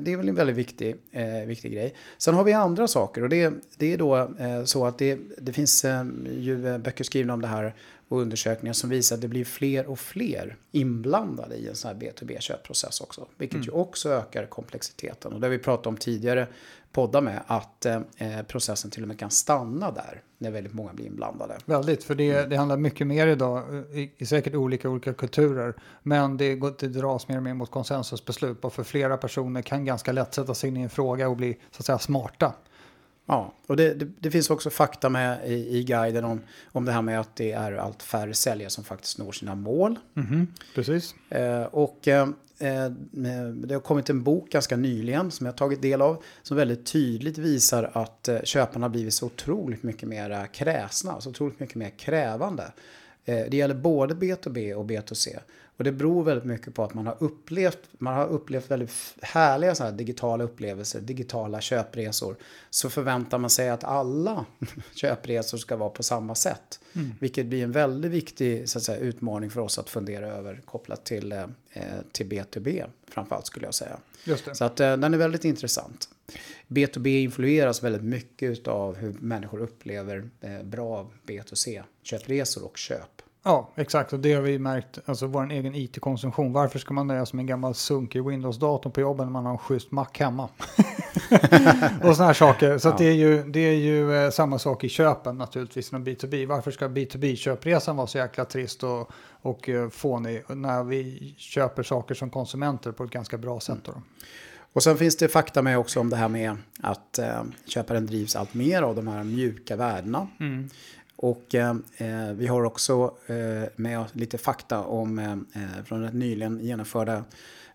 det 0.02 0.12
är 0.12 0.18
väl 0.18 0.30
en 0.30 0.36
väldigt 0.36 0.56
viktig, 0.56 0.96
eh, 1.12 1.48
viktig 1.48 1.74
grej. 1.74 1.96
Sen 2.18 2.34
har 2.34 2.44
vi 2.44 2.54
andra 2.54 2.88
saker 2.88 3.24
och 3.24 3.30
det, 3.30 3.54
det 3.78 3.94
är 3.94 3.98
då 3.98 4.18
eh, 4.18 4.64
så 4.64 4.86
att 4.86 4.98
det, 4.98 5.20
det 5.38 5.54
finns 5.54 5.86
ju 6.40 6.78
böcker 6.78 7.04
skrivna 7.04 7.34
om 7.34 7.42
det 7.42 7.48
här 7.48 7.76
och 8.10 8.22
undersökningar 8.22 8.74
som 8.74 8.90
visar 8.90 9.16
att 9.16 9.22
det 9.22 9.28
blir 9.28 9.46
fler 9.46 9.86
och 9.86 10.00
fler 10.00 10.56
inblandade 10.72 11.56
i 11.56 11.68
en 11.68 11.76
sån 11.76 11.92
här 11.92 11.98
B2B-köpprocess 11.98 13.02
också. 13.02 13.28
Vilket 13.38 13.56
mm. 13.56 13.66
ju 13.66 13.72
också 13.72 14.10
ökar 14.10 14.46
komplexiteten. 14.46 15.34
Och 15.34 15.40
det 15.40 15.48
har 15.48 15.52
vi 15.52 15.60
pratat 15.60 15.88
om 15.88 15.98
tidigare 15.98 16.48
poddar 16.92 17.22
med 17.22 17.42
att 17.48 17.86
eh, 17.86 18.02
processen 18.48 18.92
till 18.92 19.02
och 19.02 19.08
med 19.08 19.20
kan 19.20 19.32
stanna 19.32 19.92
där 19.92 20.22
när 20.38 20.52
väldigt 20.52 20.74
många 20.74 20.94
blir 20.94 21.06
inblandade. 21.06 21.58
Väldigt, 21.66 22.04
för 22.04 22.16
det, 22.16 22.32
mm. 22.32 22.50
det 22.50 22.56
handlar 22.56 22.78
mycket 22.78 23.08
mer 23.08 23.28
idag 23.28 23.64
i, 23.94 24.12
i 24.18 24.26
säkert 24.26 24.56
olika 24.56 24.90
olika 24.90 25.14
kulturer. 25.14 25.74
Men 26.04 26.38
det, 26.38 26.56
det 26.80 26.88
dras 26.88 27.28
mer 27.28 27.38
och 27.38 27.44
mer 27.44 27.54
mot 27.54 27.72
konsensusbeslut 27.72 28.64
och 28.66 28.74
för 28.74 28.84
flera 28.84 29.18
personer 29.18 29.62
kan 29.62 29.86
ganska 29.86 30.12
lätt 30.12 30.34
sätta 30.34 30.54
sig 30.54 30.70
in 30.70 30.78
i 30.78 30.82
en 30.82 30.90
fråga 30.90 31.30
och 31.30 31.38
bli 31.38 31.58
så 31.72 31.80
att 31.80 31.86
säga 31.86 32.00
smarta. 32.00 32.54
Ja, 33.30 33.54
och 33.68 33.78
det, 33.78 33.94
det, 33.94 34.08
det, 34.20 34.32
finns 34.32 34.50
också 34.50 34.70
fakta 34.70 35.10
med 35.10 35.52
i, 35.52 35.78
i 35.78 35.84
guiden 35.84 36.26
om, 36.26 36.42
om 36.72 36.86
det 36.86 36.92
här 36.92 37.02
med 37.02 37.20
att 37.20 37.36
det 37.36 37.52
är 37.52 37.72
allt 37.72 38.04
färre 38.04 38.34
säljare 38.34 38.70
som 38.70 38.84
faktiskt 38.84 39.18
når 39.18 39.32
sina 39.32 39.56
mål. 39.56 40.00
Mm 40.16 40.28
-hmm. 40.28 40.48
Precis. 40.76 41.16
Eh, 41.30 41.64
och 41.64 42.08
eh, 42.08 42.22
eh, 42.60 42.90
det 43.54 43.74
har 43.74 43.80
kommit 43.80 44.10
en 44.10 44.24
bok 44.24 44.52
ganska 44.52 44.78
nyligen 44.78 45.32
som 45.32 45.46
jag 45.46 45.58
tagit 45.58 45.82
del 45.82 46.02
av 46.02 46.24
som 46.42 46.58
väldigt 46.58 46.86
tydligt 46.86 47.38
visar 47.38 47.92
att 47.94 48.28
eh, 48.28 48.42
köparna 48.44 48.84
har 48.84 48.90
blivit 48.90 49.14
så 49.14 49.26
otroligt 49.26 49.84
mycket 49.84 50.10
mer 50.10 50.54
kräsna, 50.54 51.22
så 51.22 51.30
otroligt 51.30 51.60
mycket 51.60 51.76
mer 51.76 51.90
krävande. 51.90 52.72
Eh, 53.26 53.46
det 53.50 53.58
gäller 53.58 53.76
både 53.76 54.16
B2B 54.16 54.74
och 54.74 54.86
B2C. 54.86 55.40
Och 55.78 55.84
det 55.84 55.92
beror 55.92 56.24
väldigt 56.24 56.46
mycket 56.46 56.74
på 56.74 56.84
att 56.84 56.94
man 56.94 57.06
har 57.06 57.18
upplevt, 57.20 57.80
man 57.92 58.14
har 58.14 58.28
upplevt 58.28 58.72
väldigt 58.72 58.92
härliga 59.22 59.76
så 59.76 59.92
digitala 59.92 60.44
upplevelser, 60.44 61.02
digitala 61.02 61.62
köpresor. 61.62 62.36
Så 62.70 62.90
förväntar 62.90 63.38
man 63.38 63.50
sig 63.50 63.70
att 63.70 63.84
alla 63.84 64.46
köpresor 64.96 65.58
ska 65.58 65.76
vara 65.76 65.90
på 65.90 66.04
samma 66.04 66.36
sätt. 66.36 66.80
Mm. 66.94 67.14
Vilket 67.20 67.46
blir 67.46 67.64
en 67.64 67.72
väldigt 67.72 68.12
viktig 68.12 68.70
så 68.70 68.78
att 68.78 68.84
säga, 68.84 69.00
utmaning 69.00 69.50
för 69.50 69.62
oss 69.62 69.80
att 69.80 69.90
fundera 69.90 70.28
över 70.28 70.62
kopplat 70.66 71.06
till, 71.06 71.32
eh, 71.32 71.46
till 72.12 72.28
B2B 72.28 72.86
framförallt 73.10 73.46
skulle 73.46 73.66
jag 73.66 73.74
säga. 73.74 73.98
Så 74.54 74.66
att 74.66 74.80
eh, 74.80 74.98
den 74.98 75.14
är 75.14 75.18
väldigt 75.18 75.46
intressant. 75.46 76.10
B2B 76.68 77.08
influeras 77.08 77.84
väldigt 77.84 78.04
mycket 78.04 78.68
av 78.68 78.96
hur 78.96 79.14
människor 79.20 79.62
upplever 79.62 80.30
eh, 80.42 80.64
bra 80.64 81.12
B2C-köpresor 81.28 82.64
och 82.64 82.78
köp. 82.78 83.17
Ja, 83.48 83.70
exakt. 83.76 84.14
Och 84.14 84.20
det 84.20 84.34
har 84.34 84.42
vi 84.42 84.60
märkt, 84.60 85.00
alltså 85.06 85.28
vår 85.28 85.52
egen 85.52 85.76
IT-konsumtion. 85.76 86.54
Varför 86.54 86.80
ska 86.80 86.94
man 86.94 87.08
nöja 87.08 87.26
sig 87.26 87.36
med 87.36 87.44
en 87.44 87.48
gammal 87.48 87.74
sunkig 87.76 88.24
Windows-dator 88.24 88.90
på 88.90 89.02
jobbet 89.02 89.26
när 89.26 89.32
man 89.32 89.46
har 89.46 89.52
en 89.52 89.58
schysst 89.58 89.92
Mac 89.92 90.08
hemma? 90.14 90.44
och 92.04 92.16
sådana 92.16 92.26
här 92.26 92.34
saker. 92.34 92.78
Så 92.78 92.88
ja. 92.88 92.96
det 92.98 93.06
är 93.06 93.14
ju, 93.14 93.44
det 93.44 93.60
är 93.60 93.74
ju 93.74 94.16
eh, 94.16 94.30
samma 94.30 94.60
sak 94.60 94.84
i 94.84 94.90
köpen 94.90 95.38
naturligtvis 95.38 95.92
inom 95.92 96.06
B2B. 96.06 96.46
Varför 96.46 96.72
ska 96.72 96.88
B2B-köpresan 96.88 97.96
vara 97.96 98.08
så 98.08 98.18
jäkla 98.18 98.46
trist 98.46 98.84
och, 98.84 99.12
och 99.42 99.70
uh, 99.70 99.90
fånig 99.90 100.44
när 100.50 100.84
vi 100.84 101.34
köper 101.38 101.84
saker 101.84 102.16
som 102.16 102.30
konsumenter 102.30 102.92
på 102.92 103.04
ett 103.04 103.12
ganska 103.12 103.38
bra 103.38 103.60
sätt? 103.60 103.88
Mm. 103.88 104.02
Och 104.78 104.84
sen 104.84 104.98
finns 104.98 105.18
det 105.18 105.28
fakta 105.28 105.62
med 105.62 105.78
också 105.78 106.00
om 106.00 106.10
det 106.10 106.16
här 106.16 106.28
med 106.28 106.58
att 106.82 107.20
eh, 107.20 107.44
köparen 107.66 108.06
drivs 108.06 108.36
allt 108.36 108.54
mer 108.54 108.82
av 108.82 108.96
de 108.96 109.08
här 109.08 109.24
mjuka 109.24 109.76
värdena. 109.76 110.28
Mm. 110.40 110.70
Och 111.18 111.56
eh, 111.56 111.76
eh, 111.98 112.32
vi 112.34 112.48
har 112.48 112.64
också 112.64 113.16
eh, 113.28 113.70
med 113.76 114.06
lite 114.12 114.38
fakta 114.38 114.84
om 114.84 115.20
eh, 115.20 115.32
eh, 115.32 115.84
från 115.86 116.02
rätt 116.02 116.14
nyligen 116.14 116.60
genomförda 116.60 117.24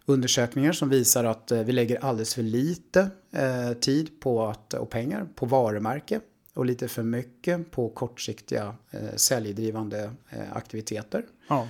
undersökningar 0.07 0.73
som 0.73 0.89
visar 0.89 1.25
att 1.25 1.53
eh, 1.53 1.63
vi 1.63 1.73
lägger 1.73 2.05
alldeles 2.05 2.35
för 2.35 2.43
lite 2.43 3.11
tid 3.81 4.21
på 4.21 4.47
att, 4.47 4.75
och 4.75 4.91
pengar 4.91 5.27
på 5.35 5.47
varumärke 5.47 6.21
och 6.55 6.67
lite 6.67 6.89
för 6.89 7.03
mycket 7.03 7.71
på 7.71 7.89
kortsiktiga 7.89 8.75
eh, 8.91 9.17
säljdrivande 9.17 10.11
aktiviteter. 10.53 11.25
Ja. 11.49 11.69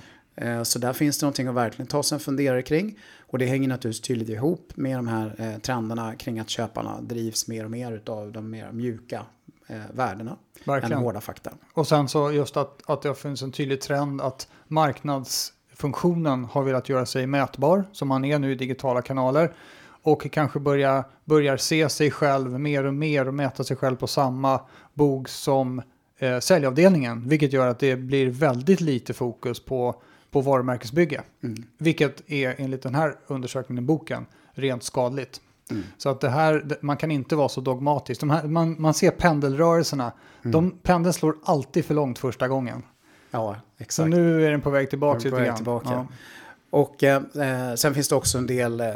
Så 0.63 0.79
där 0.79 0.93
finns 0.93 1.19
det 1.19 1.25
någonting 1.25 1.47
att 1.47 1.55
verkligen 1.55 1.87
ta 1.87 2.03
sig 2.03 2.15
en 2.15 2.19
funderare 2.19 2.61
kring. 2.61 2.99
Och 3.19 3.39
det 3.39 3.45
hänger 3.45 3.67
naturligtvis 3.67 4.07
tydligt 4.07 4.29
ihop 4.29 4.71
med 4.75 4.97
de 4.97 5.07
här 5.07 5.59
trenderna 5.59 6.15
kring 6.15 6.39
att 6.39 6.49
köparna 6.49 7.01
drivs 7.01 7.47
mer 7.47 7.65
och 7.65 7.71
mer 7.71 8.01
av 8.05 8.31
de 8.31 8.49
mer 8.49 8.71
mjuka 8.71 9.25
eh, 9.67 9.77
värdena 9.93 10.37
Verkligen. 10.65 10.97
än 10.97 11.03
hårda 11.03 11.21
fakta. 11.21 11.51
Och 11.73 11.87
sen 11.87 12.07
så 12.07 12.31
just 12.31 12.57
att, 12.57 12.81
att 12.85 13.01
det 13.01 13.15
finns 13.15 13.41
en 13.41 13.51
tydlig 13.51 13.81
trend 13.81 14.21
att 14.21 14.47
marknads 14.67 15.53
funktionen 15.75 16.45
har 16.45 16.63
velat 16.63 16.89
göra 16.89 17.05
sig 17.05 17.27
mätbar, 17.27 17.83
som 17.91 18.07
man 18.07 18.25
är 18.25 18.39
nu 18.39 18.51
i 18.51 18.55
digitala 18.55 19.01
kanaler. 19.01 19.53
Och 20.05 20.31
kanske 20.31 20.59
börja, 20.59 21.05
börjar 21.25 21.57
se 21.57 21.89
sig 21.89 22.11
själv 22.11 22.59
mer 22.59 22.83
och 22.83 22.93
mer 22.93 23.27
och 23.27 23.33
mäta 23.33 23.63
sig 23.63 23.77
själv 23.77 23.95
på 23.95 24.07
samma 24.07 24.61
bog 24.93 25.29
som 25.29 25.81
eh, 26.17 26.39
säljavdelningen. 26.39 27.29
Vilket 27.29 27.53
gör 27.53 27.67
att 27.67 27.79
det 27.79 27.95
blir 27.95 28.29
väldigt 28.29 28.81
lite 28.81 29.13
fokus 29.13 29.65
på, 29.65 30.01
på 30.31 30.41
varumärkesbygge. 30.41 31.21
Mm. 31.43 31.63
Vilket 31.77 32.31
är 32.31 32.55
enligt 32.57 32.81
den 32.81 32.95
här 32.95 33.15
undersökningen, 33.27 33.85
boken, 33.85 34.25
rent 34.51 34.83
skadligt. 34.83 35.41
Mm. 35.71 35.83
Så 35.97 36.09
att 36.09 36.21
det 36.21 36.29
här, 36.29 36.77
man 36.81 36.97
kan 36.97 37.11
inte 37.11 37.35
vara 37.35 37.49
så 37.49 37.61
dogmatisk. 37.61 38.19
De 38.19 38.29
här, 38.29 38.43
man, 38.43 38.81
man 38.81 38.93
ser 38.93 39.11
pendelrörelserna. 39.11 40.11
De, 40.41 40.71
pendeln 40.71 41.13
slår 41.13 41.35
alltid 41.43 41.85
för 41.85 41.93
långt 41.93 42.19
första 42.19 42.47
gången. 42.47 42.83
Ja, 43.31 43.55
Så 43.77 43.83
exakt. 43.83 44.09
nu 44.09 44.45
är 44.47 44.51
den 44.51 44.61
på 44.61 44.69
väg 44.69 44.89
tillbaka 44.89 45.19
lite 45.23 45.45
grann. 45.45 45.55
tillbaka. 45.55 45.89
Ja. 45.91 46.07
Och 46.69 47.03
eh, 47.03 47.21
eh, 47.69 47.75
sen 47.75 47.93
finns 47.93 48.09
det 48.09 48.15
också 48.15 48.37
en 48.37 48.47
del 48.47 48.79
eh, 48.79 48.89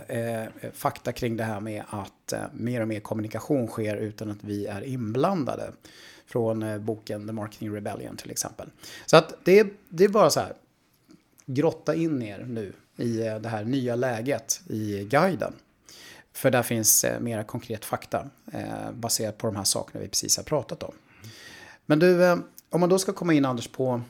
fakta 0.73 1.11
kring 1.11 1.37
det 1.37 1.43
här 1.43 1.59
med 1.59 1.83
att 1.89 2.33
eh, 2.33 2.39
mer 2.53 2.81
och 2.81 2.87
mer 2.87 2.99
kommunikation 2.99 3.67
sker 3.67 3.95
utan 3.97 4.31
att 4.31 4.37
vi 4.43 4.65
är 4.65 4.81
inblandade. 4.81 5.71
Från 6.27 6.63
eh, 6.63 6.77
boken 6.77 7.27
The 7.27 7.33
Marketing 7.33 7.75
Rebellion 7.75 8.17
till 8.17 8.31
exempel. 8.31 8.69
Så 9.05 9.17
att 9.17 9.33
det, 9.43 9.59
är- 9.59 9.69
det 9.89 10.03
är 10.03 10.09
bara 10.09 10.29
så 10.29 10.39
här. 10.39 10.53
Grotta 11.45 11.95
in 11.95 12.21
er 12.21 12.45
nu 12.47 12.73
i 12.97 13.27
eh, 13.27 13.35
det 13.35 13.49
här 13.49 13.63
nya 13.63 13.95
läget 13.95 14.61
i 14.67 15.03
guiden. 15.09 15.53
För 16.37 16.51
där 16.51 16.63
finns 16.63 17.03
eh, 17.03 17.19
mera 17.19 17.43
konkret 17.43 17.85
fakta 17.85 18.29
eh, 18.53 18.91
baserat 18.93 19.37
på 19.37 19.47
de 19.47 19.55
här 19.55 19.63
sakerna 19.63 19.99
vi 19.99 20.07
precis 20.07 20.37
har 20.37 20.43
pratat 20.43 20.83
om. 20.83 20.93
Men 21.85 21.99
du, 21.99 22.25
eh, 22.25 22.37
om 22.69 22.79
man 22.79 22.89
då 22.89 22.99
ska 22.99 23.13
komma 23.13 23.33
in 23.33 23.45
Anders 23.45 23.67
på, 23.67 24.01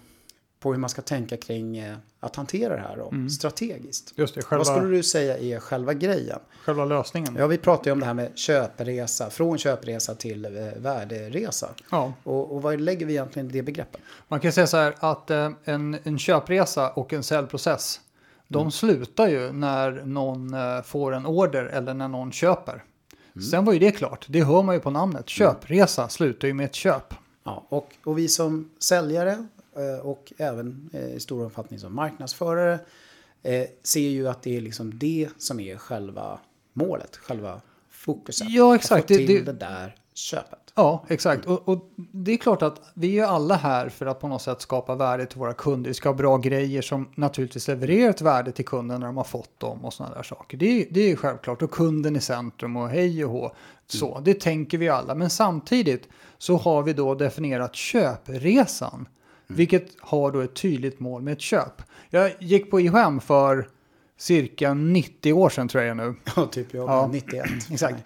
på 0.59 0.71
hur 0.71 0.79
man 0.79 0.89
ska 0.89 1.01
tänka 1.01 1.37
kring 1.37 1.77
eh, 1.77 1.97
att 2.19 2.35
hantera 2.35 2.75
det 2.75 2.81
här 2.81 2.97
då, 2.97 3.29
strategiskt. 3.29 4.13
Just 4.15 4.35
det, 4.35 4.41
Vad 4.51 4.65
skulle 4.65 4.79
själva, 4.79 4.95
du 4.95 5.03
säga 5.03 5.37
är 5.37 5.59
själva 5.59 5.93
grejen? 5.93 6.39
själva 6.65 6.85
lösningen. 6.85 7.35
Ja, 7.39 7.47
vi 7.47 7.57
pratar 7.57 7.85
ju 7.85 7.91
om 7.91 7.99
det 7.99 8.05
här 8.05 8.13
med 8.13 8.31
köpresa, 8.37 9.29
från 9.29 9.57
köpresa 9.57 10.15
till 10.15 10.45
eh, 10.45 10.51
värderesa. 10.77 11.69
Ja. 11.91 12.13
Och, 12.23 12.55
och 12.55 12.61
vad 12.61 12.81
lägger 12.81 13.05
vi 13.05 13.13
egentligen 13.13 13.49
i 13.49 13.51
det 13.51 13.63
begreppet? 13.63 14.01
Man 14.27 14.39
kan 14.39 14.51
säga 14.51 14.67
så 14.67 14.77
här 14.77 14.95
att 14.99 15.31
eh, 15.31 15.51
en, 15.63 15.97
en 16.03 16.19
köpresa 16.19 16.89
och 16.89 17.13
en 17.13 17.23
säljprocess, 17.23 18.01
de 18.47 18.71
slutar 18.71 19.27
ju 19.27 19.51
när 19.51 19.91
någon 20.05 20.53
eh, 20.53 20.81
får 20.81 21.13
en 21.15 21.25
order 21.25 21.65
eller 21.65 21.93
när 21.93 22.07
någon 22.07 22.31
köper. 22.31 22.83
Sen 23.51 23.65
var 23.65 23.73
ju 23.73 23.79
det 23.79 23.91
klart, 23.91 24.25
det 24.29 24.43
hör 24.43 24.63
man 24.63 24.75
ju 24.75 24.81
på 24.81 24.89
namnet. 24.91 25.29
Köpresa 25.29 26.09
slutar 26.09 26.47
ju 26.47 26.53
med 26.53 26.65
ett 26.65 26.75
köp. 26.75 27.13
Ja, 27.43 27.65
och, 27.69 27.93
och 28.03 28.17
vi 28.17 28.27
som 28.27 28.69
säljare 28.79 29.31
eh, 29.75 30.05
och 30.05 30.33
även 30.37 30.89
eh, 30.93 31.13
i 31.15 31.19
stor 31.19 31.43
omfattning 31.45 31.79
som 31.79 31.95
marknadsförare 31.95 32.79
ser 33.83 33.99
ju 34.09 34.27
att 34.27 34.41
det 34.41 34.57
är 34.57 34.61
liksom 34.61 34.99
det 34.99 35.29
som 35.37 35.59
är 35.59 35.77
själva 35.77 36.39
målet, 36.73 37.15
själva 37.17 37.61
fokuset. 37.91 38.49
Ja, 38.49 38.75
exakt. 38.75 39.01
Att 39.03 39.07
få 39.07 39.13
Det- 39.21 39.27
till 39.27 39.45
det- 39.45 39.51
det 39.51 39.59
där 39.59 39.95
köpet. 40.17 40.59
Ja, 40.75 41.05
exakt. 41.07 41.45
Och, 41.45 41.69
och 41.69 41.89
det 41.95 42.31
är 42.31 42.37
klart 42.37 42.61
att 42.61 42.81
vi 42.93 43.19
är 43.19 43.25
alla 43.25 43.55
här 43.55 43.89
för 43.89 44.05
att 44.05 44.19
på 44.19 44.27
något 44.27 44.41
sätt 44.41 44.61
skapa 44.61 44.95
värde 44.95 45.25
till 45.25 45.39
våra 45.39 45.53
kunder. 45.53 45.87
Vi 45.89 45.93
ska 45.93 46.09
ha 46.09 46.13
bra 46.13 46.37
grejer 46.37 46.81
som 46.81 47.09
naturligtvis 47.15 47.67
levererar 47.67 48.09
ett 48.09 48.21
värde 48.21 48.51
till 48.51 48.65
kunden 48.65 48.99
när 48.99 49.07
de 49.07 49.17
har 49.17 49.23
fått 49.23 49.59
dem 49.59 49.85
och 49.85 49.93
sådana 49.93 50.15
där 50.15 50.23
saker. 50.23 50.57
Det, 50.57 50.81
är- 50.81 50.87
det 50.91 51.11
är 51.11 51.15
självklart. 51.15 51.61
Och 51.61 51.71
kunden 51.71 52.15
i 52.15 52.21
centrum 52.21 52.77
och 52.77 52.89
hej 52.89 53.25
och 53.25 53.31
hå. 53.31 53.51
Så, 53.87 54.19
det 54.25 54.33
tänker 54.39 54.77
vi 54.77 54.89
alla. 54.89 55.15
Men 55.15 55.29
samtidigt 55.29 56.07
så 56.37 56.57
har 56.57 56.83
vi 56.83 56.93
då 56.93 57.15
definierat 57.15 57.75
köpresan. 57.75 59.07
Vilket 59.47 59.87
har 59.99 60.31
då 60.31 60.39
ett 60.39 60.55
tydligt 60.55 60.99
mål 60.99 61.21
med 61.21 61.31
ett 61.33 61.41
köp. 61.41 61.81
Jag 62.09 62.31
gick 62.39 62.71
på 62.71 62.79
IHM 62.81 63.19
för 63.19 63.67
cirka 64.17 64.73
90 64.73 65.33
år 65.33 65.49
sedan 65.49 65.67
tror 65.67 65.83
jag 65.83 65.97
nu. 65.97 66.15
Ja, 66.35 66.45
typ 66.45 66.73
jag 66.73 66.89
Ja. 66.89 67.09
91. 67.11 67.45
Exakt. 67.71 68.03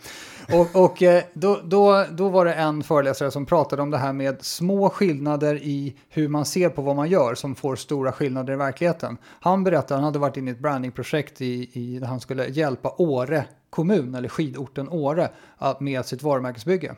Och, 0.53 0.83
och 0.83 1.03
eh, 1.03 1.23
då, 1.33 1.59
då, 1.63 2.05
då 2.11 2.29
var 2.29 2.45
det 2.45 2.53
en 2.53 2.83
föreläsare 2.83 3.31
som 3.31 3.45
pratade 3.45 3.81
om 3.81 3.89
det 3.89 3.97
här 3.97 4.13
med 4.13 4.45
små 4.45 4.89
skillnader 4.89 5.55
i 5.55 5.95
hur 6.09 6.27
man 6.27 6.45
ser 6.45 6.69
på 6.69 6.81
vad 6.81 6.95
man 6.95 7.09
gör 7.09 7.35
som 7.35 7.55
får 7.55 7.75
stora 7.75 8.11
skillnader 8.11 8.53
i 8.53 8.55
verkligheten. 8.55 9.17
Han 9.39 9.63
berättade 9.63 9.83
att 9.83 9.89
han 9.89 10.03
hade 10.03 10.19
varit 10.19 10.37
inne 10.37 10.51
i 10.51 10.53
ett 10.53 10.59
brandingprojekt 10.59 11.41
i, 11.41 11.69
i, 11.73 11.99
där 11.99 12.07
han 12.07 12.19
skulle 12.19 12.47
hjälpa 12.47 12.95
Åre 12.97 13.45
kommun, 13.69 14.15
eller 14.15 14.29
skidorten 14.29 14.89
Åre, 14.89 15.29
med 15.79 16.05
sitt 16.05 16.23
varumärkesbygge. 16.23 16.95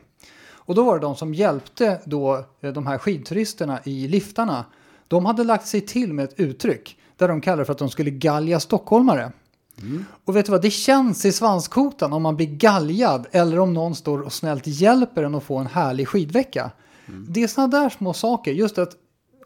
Och 0.54 0.74
då 0.74 0.84
var 0.84 0.94
det 0.94 1.00
de 1.00 1.16
som 1.16 1.34
hjälpte 1.34 2.00
då 2.04 2.44
eh, 2.60 2.72
de 2.72 2.86
här 2.86 2.98
skidturisterna 2.98 3.80
i 3.84 4.08
liftarna. 4.08 4.64
De 5.08 5.26
hade 5.26 5.44
lagt 5.44 5.66
sig 5.66 5.80
till 5.80 6.12
med 6.12 6.24
ett 6.24 6.40
uttryck 6.40 6.98
där 7.16 7.28
de 7.28 7.40
kallade 7.40 7.64
för 7.64 7.72
att 7.72 7.78
de 7.78 7.90
skulle 7.90 8.10
galja 8.10 8.60
stockholmare. 8.60 9.32
Och 10.24 10.36
vet 10.36 10.46
du 10.46 10.52
vad, 10.52 10.62
det 10.62 10.70
känns 10.70 11.24
i 11.24 11.32
svanskotan 11.32 12.12
om 12.12 12.22
man 12.22 12.36
blir 12.36 12.46
galjad 12.46 13.26
eller 13.30 13.58
om 13.58 13.74
någon 13.74 13.94
står 13.94 14.20
och 14.20 14.32
snällt 14.32 14.66
hjälper 14.66 15.22
en 15.22 15.34
att 15.34 15.44
få 15.44 15.58
en 15.58 15.66
härlig 15.66 16.08
skidvecka. 16.08 16.70
Det 17.28 17.42
är 17.42 17.46
sådana 17.46 17.78
där 17.78 17.88
små 17.88 18.12
saker, 18.12 18.52
just 18.52 18.78
att 18.78 18.92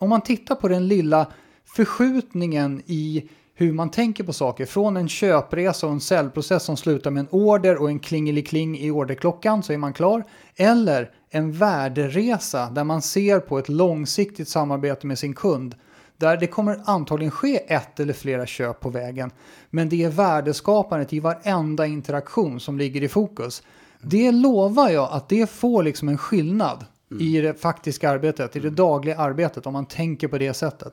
om 0.00 0.08
man 0.08 0.20
tittar 0.20 0.54
på 0.54 0.68
den 0.68 0.88
lilla 0.88 1.26
förskjutningen 1.64 2.82
i 2.86 3.28
hur 3.54 3.72
man 3.72 3.90
tänker 3.90 4.24
på 4.24 4.32
saker, 4.32 4.66
från 4.66 4.96
en 4.96 5.08
köpresa 5.08 5.86
och 5.86 5.92
en 5.92 6.00
säljprocess 6.00 6.64
som 6.64 6.76
slutar 6.76 7.10
med 7.10 7.20
en 7.20 7.28
order 7.30 7.76
och 7.76 7.90
en 7.90 7.98
klingelikling 7.98 8.78
i 8.78 8.90
orderklockan 8.90 9.62
så 9.62 9.72
är 9.72 9.78
man 9.78 9.92
klar, 9.92 10.24
eller 10.56 11.10
en 11.30 11.52
värderesa 11.52 12.70
där 12.70 12.84
man 12.84 13.02
ser 13.02 13.40
på 13.40 13.58
ett 13.58 13.68
långsiktigt 13.68 14.48
samarbete 14.48 15.06
med 15.06 15.18
sin 15.18 15.34
kund 15.34 15.74
där 16.18 16.36
det 16.36 16.46
kommer 16.46 16.80
antagligen 16.84 17.30
ske 17.30 17.74
ett 17.74 18.00
eller 18.00 18.12
flera 18.12 18.46
köp 18.46 18.80
på 18.80 18.90
vägen. 18.90 19.30
Men 19.70 19.88
det 19.88 20.04
är 20.04 20.08
värdeskapandet 20.08 21.12
i 21.12 21.20
varenda 21.20 21.86
interaktion 21.86 22.60
som 22.60 22.78
ligger 22.78 23.02
i 23.02 23.08
fokus. 23.08 23.62
Det 24.00 24.32
lovar 24.32 24.90
jag 24.90 25.08
att 25.12 25.28
det 25.28 25.50
får 25.50 25.82
liksom 25.82 26.08
en 26.08 26.18
skillnad 26.18 26.84
i 27.20 27.40
det 27.40 27.54
faktiska 27.54 28.10
arbetet, 28.10 28.56
i 28.56 28.60
det 28.60 28.70
dagliga 28.70 29.18
arbetet 29.18 29.66
om 29.66 29.72
man 29.72 29.86
tänker 29.86 30.28
på 30.28 30.38
det 30.38 30.54
sättet. 30.54 30.92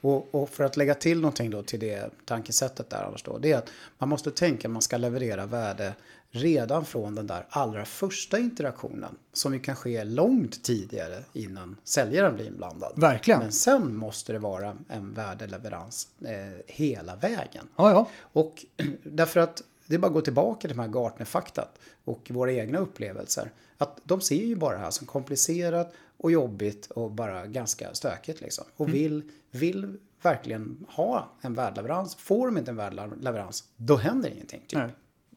Och, 0.00 0.34
och 0.34 0.48
för 0.48 0.64
att 0.64 0.76
lägga 0.76 0.94
till 0.94 1.20
någonting 1.20 1.50
då 1.50 1.62
till 1.62 1.80
det 1.80 2.10
tankesättet 2.24 2.90
där 2.90 3.04
Anders 3.04 3.22
då, 3.22 3.38
det 3.38 3.52
är 3.52 3.58
att 3.58 3.70
man 3.98 4.08
måste 4.08 4.30
tänka 4.30 4.68
att 4.68 4.72
man 4.72 4.82
ska 4.82 4.96
leverera 4.96 5.46
värde 5.46 5.94
redan 6.30 6.84
från 6.84 7.14
den 7.14 7.26
där 7.26 7.46
allra 7.50 7.84
första 7.84 8.38
interaktionen 8.38 9.16
som 9.32 9.54
ju 9.54 9.60
kan 9.60 9.76
ske 9.76 10.04
långt 10.04 10.62
tidigare 10.62 11.24
innan 11.32 11.76
säljaren 11.84 12.34
blir 12.34 12.46
inblandad. 12.46 12.92
Verkligen. 12.96 13.40
Men 13.40 13.52
sen 13.52 13.96
måste 13.96 14.32
det 14.32 14.38
vara 14.38 14.76
en 14.88 15.12
värdeleverans 15.14 16.08
eh, 16.24 16.64
hela 16.66 17.16
vägen. 17.16 17.68
Ja, 17.76 17.90
ja. 17.90 18.08
Och 18.32 18.64
därför 19.02 19.40
att 19.40 19.62
det 19.86 19.94
är 19.94 19.98
bara 19.98 20.06
att 20.06 20.12
gå 20.12 20.20
tillbaka 20.20 20.60
till 20.60 20.76
de 20.76 20.78
här 20.82 20.88
Gartner-faktat 20.88 21.78
och 22.04 22.30
våra 22.30 22.52
egna 22.52 22.78
upplevelser. 22.78 23.52
Att 23.78 24.00
de 24.04 24.20
ser 24.20 24.44
ju 24.44 24.56
bara 24.56 24.74
det 24.74 24.84
här 24.84 24.90
som 24.90 25.06
komplicerat 25.06 25.92
och 26.16 26.32
jobbigt 26.32 26.90
och 26.90 27.10
bara 27.10 27.46
ganska 27.46 27.94
stökigt 27.94 28.40
liksom. 28.40 28.64
Och 28.76 28.88
Mm. 28.88 28.98
vill, 29.00 29.22
vill 29.50 29.96
verkligen 30.22 30.86
ha 30.88 31.28
en 31.40 31.54
värdleverans. 31.54 32.14
Får 32.14 32.46
de 32.46 32.58
inte 32.58 32.70
en 32.70 32.76
värdleverans, 32.76 33.64
då 33.76 33.96
händer 33.96 34.30
ingenting. 34.30 34.62
Typ. 34.66 34.78
Nej, 34.78 34.90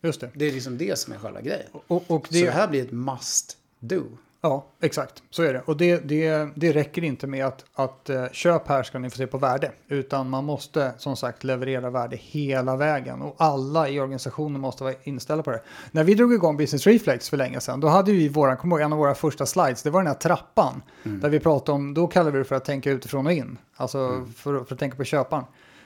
just 0.07 0.21
det. 0.21 0.29
Det 0.33 0.45
är 0.45 0.51
liksom 0.51 0.77
det 0.77 0.99
som 0.99 1.13
är 1.13 1.17
själva 1.17 1.41
grejen. 1.41 1.67
Och, 1.87 2.03
och 2.11 2.27
Så 2.27 2.33
det, 2.33 2.45
det 2.45 2.51
här 2.51 2.67
blir 2.67 2.81
ett 2.81 2.91
must 2.91 3.57
do. 3.79 4.03
Ja, 4.45 4.65
exakt. 4.81 5.23
Så 5.29 5.43
är 5.43 5.53
det. 5.53 5.61
Och 5.65 5.77
det, 5.77 5.97
det, 5.97 6.49
det 6.55 6.71
räcker 6.71 7.03
inte 7.03 7.27
med 7.27 7.45
att, 7.45 7.65
att 7.73 8.09
eh, 8.09 8.25
köp 8.31 8.67
här 8.67 8.83
ska 8.83 8.99
ni 8.99 9.09
få 9.09 9.17
se 9.17 9.27
på 9.27 9.37
värde. 9.37 9.71
Utan 9.87 10.29
man 10.29 10.45
måste 10.45 10.93
som 10.97 11.15
sagt 11.15 11.43
leverera 11.43 11.89
värde 11.89 12.17
hela 12.19 12.75
vägen. 12.75 13.21
Och 13.21 13.35
alla 13.37 13.89
i 13.89 13.99
organisationen 13.99 14.61
måste 14.61 14.83
vara 14.83 14.93
inställda 15.03 15.43
på 15.43 15.51
det. 15.51 15.61
När 15.91 16.03
vi 16.03 16.15
drog 16.15 16.33
igång 16.33 16.57
Business 16.57 16.87
Reflex 16.87 17.29
för 17.29 17.37
länge 17.37 17.59
sedan. 17.59 17.79
Då 17.79 17.87
hade 17.87 18.11
vi 18.11 18.29
våran, 18.29 18.57
kom 18.57 18.71
ihåg, 18.71 18.81
en 18.81 18.93
av 18.93 18.99
våra 18.99 19.15
första 19.15 19.45
slides. 19.45 19.83
Det 19.83 19.89
var 19.89 19.99
den 19.99 20.07
här 20.07 20.13
trappan. 20.13 20.81
Där 21.03 21.29
vi 21.29 21.39
pratade 21.39 21.75
om, 21.75 21.93
då 21.93 22.07
kallade 22.07 22.31
vi 22.31 22.37
det 22.37 22.45
för 22.45 22.55
att 22.55 22.65
tänka 22.65 22.91
utifrån 22.91 23.27
och 23.27 23.33
in. 23.33 23.57
Alltså 23.75 24.25
för, 24.35 24.63
för 24.63 24.73
att 24.73 24.79
tänka 24.79 24.97
på 24.97 25.03
köparen. 25.03 25.43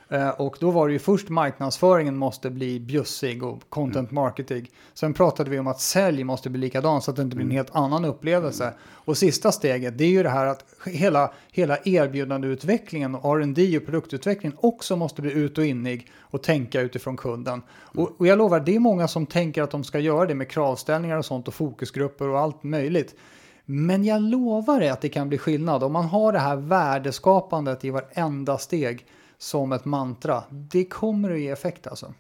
Eh, 0.10 0.30
Och 0.30 0.58
då 0.60 0.72
var 0.72 0.88
det 0.88 0.94
ju 0.94 1.00
först 1.00 1.30
marknadsföringen 1.30 2.18
måste 2.18 2.50
bli 2.50 2.80
bjussig 2.80 3.44
och 3.44 3.64
content 3.70 4.12
marketing. 4.12 4.70
Sen 4.94 5.14
pratade 5.14 5.50
vi 5.50 5.60
om 5.60 5.68
att 5.68 5.80
sälj 5.82 6.24
måste 6.24 6.50
bli 6.50 6.60
likadan 6.60 7.02
så 7.02 7.12
att 7.12 7.18
det 7.18 7.24
inte 7.24 7.36
blir 7.36 7.46
en 7.46 7.52
helt 7.52 7.76
annan 7.76 8.06
upplevelse. 8.06 8.74
Och 8.82 9.18
sista 9.18 9.52
steget 9.52 9.98
det 9.98 10.04
är 10.04 10.10
ju 10.10 10.24
det 10.24 10.30
här 10.30 10.46
att 10.46 10.66
hela, 10.86 11.34
hela 11.52 11.78
erbjudandeutvecklingen, 11.84 13.16
och 13.16 13.40
R&D 13.40 13.78
och 13.78 13.86
produktutvecklingen 13.86 14.58
också 14.62 14.96
måste 14.96 15.22
bli 15.22 15.32
ut 15.32 15.58
och 15.58 15.66
innig 15.66 16.08
och 16.20 16.44
tänka 16.44 16.82
utifrån 16.82 17.18
kunden. 17.18 17.62
Och, 17.70 18.12
och 18.20 18.28
jag 18.28 18.38
lovar, 18.38 18.60
det 18.60 18.76
är 18.76 18.80
många 18.80 19.08
som 19.08 19.26
tänker 19.26 19.64
att 19.64 19.72
de 19.72 19.84
ska 19.84 20.00
göra 20.00 20.26
det 20.26 20.36
med 20.36 20.50
kravställningar 20.50 21.18
och 21.18 21.26
sånt 21.26 21.48
och 21.48 21.54
fokusgrupper 21.54 22.28
och 22.28 22.40
allt 22.40 22.64
möjligt. 22.64 23.16
Men 23.66 24.04
jag 24.04 24.22
lovar 24.22 24.80
dig 24.80 24.90
att 24.90 25.02
det 25.02 25.10
kan 25.10 25.30
bli 25.30 25.38
skillnad 25.38 25.84
om 25.84 25.94
man 25.94 26.06
har 26.06 26.34
det 26.34 26.40
här 26.40 26.56
värdeskapandet 26.56 27.86
i 27.86 27.90
varenda 27.90 28.58
steg 28.58 29.06
som 29.40 29.72
ett 29.72 29.86
mantra. 29.86 30.44
Det 30.50 30.86
kommer 30.86 31.32
att 31.32 31.40
ge 31.40 31.50
effekt 31.50 31.88
alltså. 31.88 32.14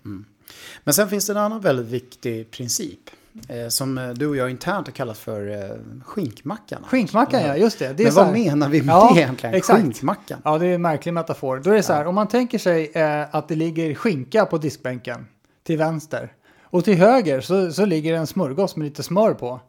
Men 0.83 0.93
sen 0.93 1.09
finns 1.09 1.27
det 1.27 1.33
en 1.33 1.37
annan 1.37 1.61
väldigt 1.61 1.85
viktig 1.87 2.51
princip 2.51 2.99
eh, 3.47 3.67
som 3.67 3.97
eh, 3.97 4.09
du 4.09 4.27
och 4.27 4.35
jag 4.35 4.49
internt 4.49 4.87
har 4.87 4.91
kallat 4.91 5.17
för 5.17 5.63
eh, 5.63 5.75
skinkmackan. 6.05 6.83
Skinkmackan, 6.87 7.41
ja, 7.41 7.57
just 7.57 7.79
det. 7.79 7.93
det 7.93 8.03
är 8.03 8.05
Men 8.07 8.15
vad 8.15 8.25
här- 8.25 8.33
menar 8.33 8.69
vi 8.69 8.81
med 8.81 8.93
Ja, 8.93 9.11
det 9.15 9.19
egentligen? 9.21 9.55
exakt. 9.55 9.81
Skinkmackan? 9.81 10.41
Ja, 10.43 10.57
det 10.57 10.65
är 10.67 10.75
en 10.75 10.81
märklig 10.81 11.13
metafor. 11.13 11.61
Då 11.63 11.69
är 11.69 11.75
det 11.75 11.83
så 11.83 11.93
här, 11.93 12.05
om 12.07 12.15
man 12.15 12.27
tänker 12.27 12.57
sig 12.59 12.91
eh, 12.93 13.35
att 13.35 13.47
det 13.47 13.55
ligger 13.55 13.95
skinka 13.95 14.45
på 14.45 14.57
diskbänken 14.57 15.25
till 15.63 15.77
vänster 15.77 16.33
och 16.61 16.83
till 16.85 16.97
höger 16.97 17.41
så, 17.41 17.71
så 17.71 17.85
ligger 17.85 18.13
en 18.13 18.27
smörgås 18.27 18.75
med 18.75 18.85
lite 18.85 19.03
smör 19.03 19.33
på. 19.33 19.59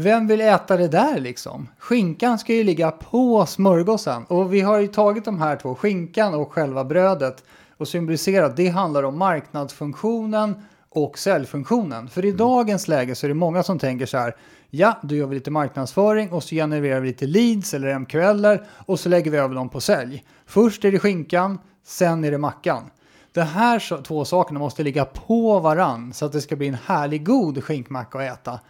Vem 0.00 0.26
vill 0.26 0.40
äta 0.40 0.76
det 0.76 0.88
där 0.88 1.20
liksom? 1.20 1.68
Skinkan 1.78 2.38
ska 2.38 2.54
ju 2.54 2.64
ligga 2.64 2.90
på 2.90 3.46
smörgåsen 3.46 4.24
och 4.24 4.54
vi 4.54 4.60
har 4.60 4.78
ju 4.78 4.86
tagit 4.86 5.24
de 5.24 5.38
här 5.40 5.56
två, 5.56 5.74
skinkan 5.74 6.34
och 6.34 6.52
själva 6.52 6.84
brödet 6.84 7.44
och 7.76 7.88
symboliserat, 7.88 8.56
det 8.56 8.68
handlar 8.68 9.02
om 9.02 9.18
marknadsfunktionen 9.18 10.54
och 10.88 11.18
säljfunktionen. 11.18 12.08
För 12.08 12.24
i 12.24 12.32
dagens 12.32 12.88
läge 12.88 13.14
så 13.14 13.26
är 13.26 13.28
det 13.28 13.34
många 13.34 13.62
som 13.62 13.78
tänker 13.78 14.06
så 14.06 14.18
här, 14.18 14.36
ja, 14.70 14.98
då 15.02 15.14
gör 15.14 15.26
vi 15.26 15.34
lite 15.34 15.50
marknadsföring 15.50 16.32
och 16.32 16.42
så 16.42 16.54
genererar 16.54 17.00
vi 17.00 17.08
lite 17.08 17.26
leads 17.26 17.74
eller 17.74 17.98
MQLer 17.98 18.62
och 18.86 19.00
så 19.00 19.08
lägger 19.08 19.30
vi 19.30 19.38
över 19.38 19.54
dem 19.54 19.68
på 19.68 19.80
sälj. 19.80 20.24
Först 20.46 20.84
är 20.84 20.92
det 20.92 20.98
skinkan, 20.98 21.58
sen 21.84 22.24
är 22.24 22.30
det 22.30 22.38
mackan. 22.38 22.90
De 23.32 23.40
här 23.40 24.02
två 24.02 24.24
sakerna 24.24 24.58
måste 24.58 24.82
ligga 24.82 25.04
på 25.04 25.58
varann 25.58 26.12
så 26.12 26.26
att 26.26 26.32
det 26.32 26.40
ska 26.40 26.56
bli 26.56 26.68
en 26.68 26.78
härlig 26.86 27.26
god 27.26 27.64
skinkmacka 27.64 28.18
att 28.18 28.38
äta. 28.38 28.60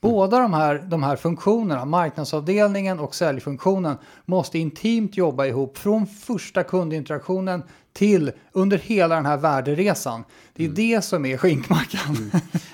Båda 0.00 0.38
de 0.38 0.52
här, 0.52 0.84
de 0.86 1.02
här 1.02 1.16
funktionerna, 1.16 1.84
marknadsavdelningen 1.84 2.98
och 2.98 3.14
säljfunktionen, 3.14 3.96
måste 4.24 4.58
intimt 4.58 5.16
jobba 5.16 5.46
ihop 5.46 5.78
från 5.78 6.06
första 6.06 6.62
kundinteraktionen 6.62 7.62
till 7.92 8.32
under 8.52 8.78
hela 8.78 9.14
den 9.14 9.26
här 9.26 9.36
värderesan. 9.36 10.24
Det 10.54 10.64
är 10.64 10.68
det 10.68 11.04
som 11.04 11.26
är 11.26 11.36
skinkmackan. 11.36 12.30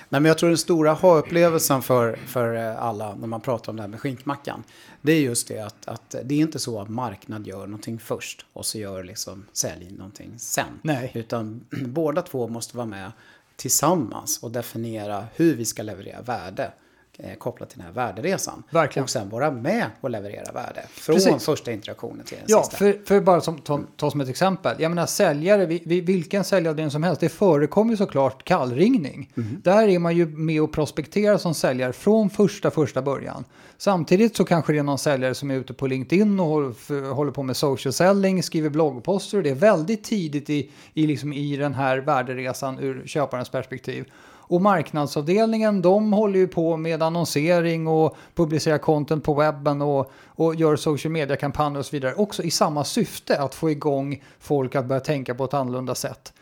Nej, 0.09 0.21
men 0.21 0.25
jag 0.25 0.37
tror 0.37 0.49
den 0.49 0.57
stora 0.57 0.93
ha-upplevelsen 0.93 1.81
för, 1.81 2.15
för 2.27 2.55
eh, 2.55 2.83
alla 2.83 3.15
när 3.15 3.27
man 3.27 3.41
pratar 3.41 3.71
om 3.71 3.75
det 3.75 3.81
här 3.81 3.89
med 3.89 3.99
skinkmackan. 3.99 4.63
Det 5.01 5.11
är 5.11 5.21
just 5.21 5.47
det 5.47 5.59
att, 5.59 5.87
att 5.87 6.15
det 6.23 6.35
är 6.35 6.39
inte 6.39 6.59
så 6.59 6.81
att 6.81 6.89
marknad 6.89 7.47
gör 7.47 7.67
någonting 7.67 7.99
först 7.99 8.45
och 8.53 8.65
så 8.65 8.77
gör 8.77 9.03
liksom 9.03 9.45
sälj 9.53 9.91
någonting 9.91 10.39
sen. 10.39 10.79
Nej. 10.81 11.11
Utan 11.13 11.65
båda 11.85 12.21
två 12.21 12.47
måste 12.47 12.77
vara 12.77 12.87
med 12.87 13.11
tillsammans 13.55 14.43
och 14.43 14.51
definiera 14.51 15.25
hur 15.35 15.55
vi 15.55 15.65
ska 15.65 15.83
leverera 15.83 16.21
värde 16.21 16.71
eh, 17.17 17.35
kopplat 17.37 17.69
till 17.69 17.77
den 17.77 17.87
här 17.87 17.93
värderesan. 17.93 18.63
Verkligen. 18.69 19.03
Och 19.03 19.09
sen 19.09 19.29
vara 19.29 19.51
med 19.51 19.85
och 20.01 20.09
leverera 20.09 20.51
värde. 20.51 20.83
Från 20.89 21.15
Precis. 21.15 21.45
första 21.45 21.71
interaktionen 21.71 22.25
till 22.25 22.37
den 22.37 22.45
Ja, 22.47 22.63
sista. 22.63 22.77
för, 22.77 22.99
för 23.05 23.21
bara 23.21 23.41
som, 23.41 23.57
ta, 23.57 23.81
ta 23.95 24.11
som 24.11 24.21
ett 24.21 24.29
exempel. 24.29 24.75
Jag 24.79 24.89
menar 24.89 25.05
säljare, 25.05 25.65
vi, 25.65 25.81
vi, 25.85 26.01
vilken 26.01 26.43
säljavdelning 26.43 26.91
som 26.91 27.03
helst, 27.03 27.21
det 27.21 27.29
förekommer 27.29 27.91
ju 27.91 27.97
såklart 27.97 28.43
kallringning. 28.43 29.31
Där 29.63 29.87
är 29.87 29.99
man 29.99 30.15
ju 30.15 30.25
med 30.25 30.61
och 30.61 30.73
prospekterar 30.73 31.37
som 31.37 31.53
säljare 31.53 31.93
från 31.93 32.29
första, 32.29 32.71
första 32.71 33.01
början. 33.01 33.43
Samtidigt 33.77 34.35
så 34.35 34.45
kanske 34.45 34.73
det 34.73 34.79
är 34.79 34.83
någon 34.83 34.97
säljare 34.97 35.35
som 35.35 35.51
är 35.51 35.55
ute 35.55 35.73
på 35.73 35.87
LinkedIn 35.87 36.39
och 36.39 36.45
håller, 36.45 37.13
håller 37.13 37.31
på 37.31 37.43
med 37.43 37.57
social 37.57 37.93
selling, 37.93 38.43
skriver 38.43 38.69
bloggposter. 38.69 39.41
Det 39.41 39.49
är 39.49 39.55
väldigt 39.55 40.03
tidigt 40.03 40.49
i, 40.49 40.71
i, 40.93 41.07
liksom 41.07 41.33
i 41.33 41.57
den 41.57 41.73
här 41.73 41.97
värderesan 41.97 42.79
ur 42.79 43.03
köparens 43.07 43.49
perspektiv. 43.49 44.05
Och 44.47 44.61
marknadsavdelningen, 44.61 45.81
de 45.81 46.13
håller 46.13 46.39
ju 46.39 46.47
på 46.47 46.77
med 46.77 47.03
annonsering 47.03 47.87
och 47.87 48.15
publicerar 48.35 48.77
content 48.77 49.23
på 49.23 49.33
webben 49.33 49.81
och, 49.81 50.11
och 50.25 50.55
gör 50.55 50.75
social 50.75 51.11
media-kampanjer 51.11 51.79
och 51.79 51.85
så 51.85 51.91
vidare. 51.91 52.13
Också 52.13 52.43
i 52.43 52.51
samma 52.51 52.83
syfte 52.83 53.41
att 53.41 53.55
få 53.55 53.71
igång 53.71 54.23
folk 54.39 54.75
att 54.75 54.85
börja 54.85 54.99
tänka 55.01 55.35
på 55.35 55.45
ett 55.45 55.53
annorlunda 55.53 55.95
sätt. 55.95 56.33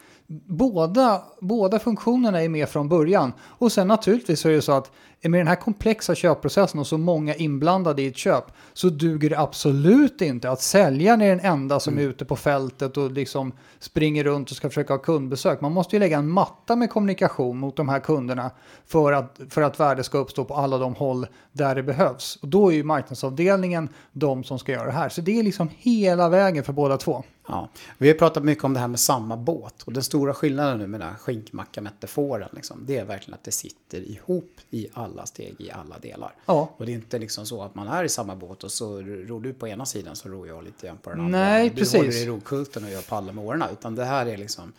Båda, 0.48 1.22
båda 1.40 1.80
funktionerna 1.80 2.42
är 2.42 2.50
med 2.50 2.70
från 2.70 2.90
början. 2.90 3.34
Och 3.42 3.72
sen 3.72 3.88
naturligtvis 3.88 4.40
så 4.40 4.50
är 4.50 4.54
det 4.54 4.62
så 4.62 4.72
att 4.72 4.92
med 5.30 5.40
den 5.40 5.48
här 5.48 5.56
komplexa 5.56 6.16
köpprocessen 6.16 6.80
och 6.80 6.88
så 6.88 6.98
många 6.98 7.36
inblandade 7.36 8.02
i 8.02 8.08
ett 8.08 8.18
köp 8.18 8.44
så 8.74 8.90
duger 8.90 9.30
det 9.30 9.40
absolut 9.40 10.22
inte 10.22 10.50
att 10.50 10.62
säljaren 10.62 11.22
är 11.22 11.30
den 11.30 11.40
enda 11.40 11.80
som 11.80 11.98
är 11.98 12.02
ute 12.02 12.26
på 12.26 12.36
fältet 12.36 12.98
och 12.98 13.12
liksom 13.12 13.52
springer 13.80 14.24
runt 14.24 14.52
och 14.52 14.58
ska 14.58 14.70
försöka 14.70 14.94
ha 14.94 14.98
kundbesök. 14.98 15.62
Man 15.62 15.72
måste 15.72 15.96
ju 15.96 16.00
lägga 16.00 16.18
en 16.18 16.30
matta 16.30 16.76
med 16.76 16.90
kommunikation 16.90 17.58
mot 17.58 17.76
de 17.76 17.90
här 17.90 18.00
kunderna 18.00 18.52
för 18.86 19.12
att, 19.12 19.40
för 19.50 19.62
att 19.62 19.80
värde 19.80 20.04
ska 20.04 20.18
uppstå 20.18 20.46
på 20.46 20.54
alla 20.54 20.78
de 20.78 20.96
håll 20.96 21.28
där 21.52 21.76
det 21.76 21.84
behövs. 21.84 22.36
Och 22.42 22.48
då 22.48 22.72
är 22.72 22.76
ju 22.76 22.84
marknadsavdelningen 22.84 23.90
de 24.12 24.44
som 24.44 24.60
ska 24.60 24.72
göra 24.72 24.86
det 24.86 24.92
här. 24.92 25.10
Så 25.10 25.22
det 25.22 25.40
är 25.40 25.44
liksom 25.44 25.70
hela 25.78 26.30
vägen 26.30 26.64
för 26.64 26.74
båda 26.74 26.98
två. 26.98 27.24
Ja, 27.48 27.70
vi 27.98 28.08
har 28.08 28.16
pratat 28.16 28.44
mycket 28.44 28.64
om 28.64 28.74
det 28.74 28.80
här 28.80 28.88
med 28.88 29.00
samma 29.00 29.38
båt. 29.38 29.84
Och 29.84 29.94
den 29.94 30.04
stora 30.04 30.34
skillnaden 30.34 30.78
nu 30.78 30.88
med 30.88 31.00
den 31.00 31.10
här 31.10 31.16
skinkmacka-metaforen, 31.16 32.50
liksom, 32.52 32.84
det 32.86 32.98
är 32.98 33.06
verkligen 33.06 33.34
att 33.34 33.44
det 33.44 33.52
sitter 33.52 33.98
ihop 33.98 34.52
i 34.70 34.88
alla 34.94 35.13
steg, 35.26 35.56
i 35.60 35.72
alla 35.72 36.00
delar. 36.00 36.36
Ja. 36.46 36.70
Och 36.78 36.86
det 36.86 36.92
är 36.92 36.94
inte 36.94 37.20
liksom 37.20 37.46
så 37.46 37.64
att 37.64 37.76
man 37.76 37.88
är 37.88 38.04
i 38.04 38.10
samma 38.10 38.36
båt 38.36 38.64
och 38.64 38.72
så 38.72 39.02
ror 39.02 39.42
du 39.42 39.54
på 39.54 39.68
ena 39.68 39.86
sidan 39.86 40.16
så 40.16 40.30
ror 40.30 40.48
jag 40.48 40.64
lite 40.64 40.88
grann 40.88 40.98
på 40.98 41.10
den 41.10 41.20
andra. 41.20 41.40
Nej, 41.40 41.70
du 41.70 41.76
precis. 41.76 41.96
håller 41.96 42.24
i 42.24 42.26
rokulten 42.26 42.84
och 42.84 42.90
jag 42.90 43.08
på 43.08 43.16
alla 43.16 43.32
med 43.32 43.46
årorna. 43.46 43.70
Utan 43.72 43.96
det 43.96 44.06
här 44.06 44.26
är 44.26 44.38
liksom, 44.38 44.74